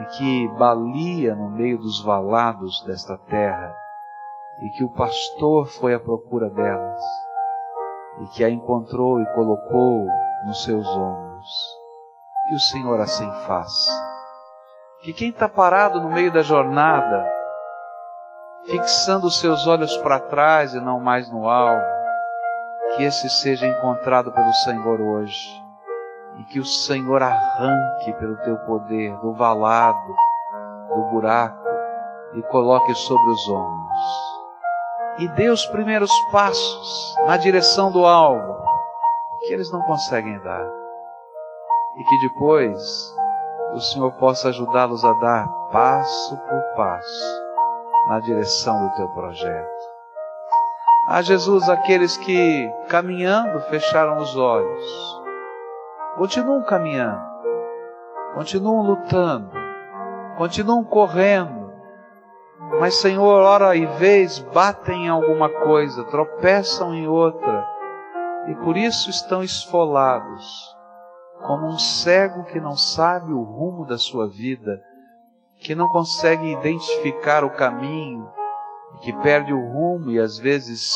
e 0.00 0.04
que 0.16 0.48
balia 0.58 1.34
no 1.34 1.50
meio 1.50 1.78
dos 1.78 2.02
valados 2.02 2.82
desta 2.86 3.18
terra 3.18 3.74
e 4.62 4.70
que 4.70 4.84
o 4.84 4.92
pastor 4.92 5.66
foi 5.66 5.94
à 5.94 6.00
procura 6.00 6.48
delas 6.48 7.02
e 8.20 8.26
que 8.28 8.44
a 8.44 8.50
encontrou 8.50 9.20
e 9.20 9.26
colocou 9.34 10.06
nos 10.46 10.64
seus 10.64 10.86
ombros. 10.86 11.83
Que 12.48 12.54
o 12.54 12.60
Senhor 12.60 13.00
assim 13.00 13.30
faça 13.46 14.14
que 15.04 15.12
quem 15.12 15.28
está 15.28 15.46
parado 15.46 16.00
no 16.00 16.08
meio 16.08 16.32
da 16.32 16.40
jornada, 16.40 17.30
fixando 18.64 19.26
os 19.26 19.38
seus 19.38 19.66
olhos 19.66 19.94
para 19.98 20.18
trás 20.18 20.72
e 20.72 20.80
não 20.80 20.98
mais 20.98 21.30
no 21.30 21.46
alvo, 21.46 21.84
que 22.96 23.04
esse 23.04 23.28
seja 23.28 23.66
encontrado 23.66 24.32
pelo 24.32 24.52
Senhor 24.54 24.98
hoje 24.98 25.62
e 26.38 26.44
que 26.44 26.58
o 26.58 26.64
Senhor 26.64 27.22
arranque 27.22 28.14
pelo 28.14 28.36
teu 28.38 28.56
poder 28.60 29.14
do 29.18 29.34
valado, 29.34 30.14
do 30.88 31.02
buraco 31.10 31.68
e 32.32 32.42
coloque 32.44 32.94
sobre 32.94 33.30
os 33.30 33.48
ombros. 33.50 34.34
E 35.18 35.28
dê 35.28 35.50
os 35.50 35.66
primeiros 35.66 36.10
passos 36.32 37.14
na 37.26 37.36
direção 37.36 37.92
do 37.92 38.06
alvo 38.06 38.64
que 39.40 39.52
eles 39.52 39.70
não 39.70 39.82
conseguem 39.82 40.38
dar. 40.40 40.83
E 41.96 42.04
que 42.04 42.18
depois 42.18 43.14
o 43.74 43.80
Senhor 43.80 44.12
possa 44.12 44.48
ajudá-los 44.48 45.04
a 45.04 45.12
dar 45.14 45.48
passo 45.70 46.36
por 46.36 46.76
passo 46.76 47.44
na 48.08 48.20
direção 48.20 48.86
do 48.86 48.94
teu 48.94 49.08
projeto. 49.08 49.94
Ah, 51.06 51.22
Jesus, 51.22 51.68
aqueles 51.68 52.16
que 52.16 52.72
caminhando 52.88 53.60
fecharam 53.68 54.18
os 54.18 54.36
olhos, 54.36 55.22
continuam 56.16 56.62
caminhando, 56.62 57.22
continuam 58.34 58.86
lutando, 58.86 59.50
continuam 60.36 60.82
correndo, 60.82 61.72
mas 62.80 62.94
Senhor, 62.94 63.42
hora 63.42 63.76
e 63.76 63.86
vez 63.86 64.38
batem 64.38 65.06
em 65.06 65.08
alguma 65.08 65.48
coisa, 65.48 66.04
tropeçam 66.04 66.94
em 66.94 67.06
outra, 67.06 67.68
e 68.48 68.54
por 68.56 68.76
isso 68.76 69.10
estão 69.10 69.42
esfolados 69.42 70.74
como 71.42 71.66
um 71.66 71.78
cego 71.78 72.44
que 72.44 72.60
não 72.60 72.76
sabe 72.76 73.32
o 73.32 73.42
rumo 73.42 73.84
da 73.84 73.98
sua 73.98 74.28
vida, 74.28 74.82
que 75.60 75.74
não 75.74 75.88
consegue 75.88 76.52
identificar 76.52 77.44
o 77.44 77.50
caminho, 77.50 78.28
que 79.00 79.12
perde 79.22 79.52
o 79.52 79.72
rumo 79.72 80.10
e 80.10 80.18
às 80.18 80.38
vezes 80.38 80.92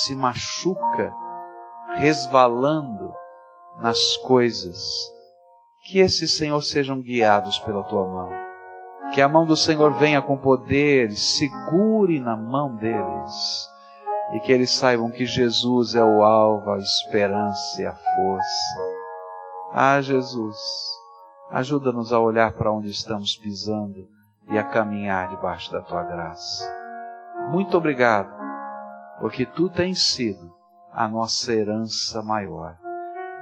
se 0.00 0.14
machuca, 0.14 1.12
resvalando 1.96 3.12
nas 3.78 4.16
coisas. 4.18 4.78
Que 5.84 5.98
esses, 5.98 6.36
Senhor, 6.36 6.62
sejam 6.62 7.00
guiados 7.00 7.58
pela 7.58 7.82
tua 7.82 8.06
mão. 8.06 8.30
Que 9.12 9.20
a 9.20 9.28
mão 9.28 9.44
do 9.44 9.56
Senhor 9.56 9.92
venha 9.94 10.22
com 10.22 10.36
poder, 10.36 11.10
segure 11.12 12.20
na 12.20 12.36
mão 12.36 12.74
deles. 12.76 13.68
E 14.32 14.40
que 14.40 14.52
eles 14.52 14.70
saibam 14.70 15.10
que 15.10 15.26
Jesus 15.26 15.94
é 15.94 16.02
o 16.02 16.22
alvo, 16.22 16.70
a 16.70 16.78
esperança 16.78 17.82
e 17.82 17.86
a 17.86 17.94
força 17.94 19.01
ah, 19.74 20.00
Jesus, 20.00 20.58
ajuda-nos 21.50 22.12
a 22.12 22.20
olhar 22.20 22.52
para 22.52 22.70
onde 22.70 22.90
estamos 22.90 23.36
pisando 23.36 24.06
e 24.50 24.58
a 24.58 24.64
caminhar 24.64 25.30
debaixo 25.30 25.72
da 25.72 25.80
tua 25.80 26.02
graça. 26.02 26.70
Muito 27.50 27.76
obrigado, 27.76 28.30
porque 29.20 29.46
tu 29.46 29.68
tens 29.68 30.02
sido 30.02 30.52
a 30.92 31.08
nossa 31.08 31.52
herança 31.52 32.22
maior. 32.22 32.76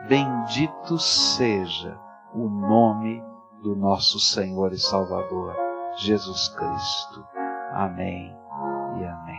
Bendito 0.08 0.98
seja 0.98 1.98
o 2.32 2.48
nome 2.48 3.22
do 3.62 3.74
nosso 3.74 4.18
Senhor 4.18 4.72
e 4.72 4.78
Salvador, 4.78 5.54
Jesus 5.96 6.48
Cristo. 6.48 7.24
Amém 7.72 8.34
e 8.98 9.04
amém. 9.04 9.29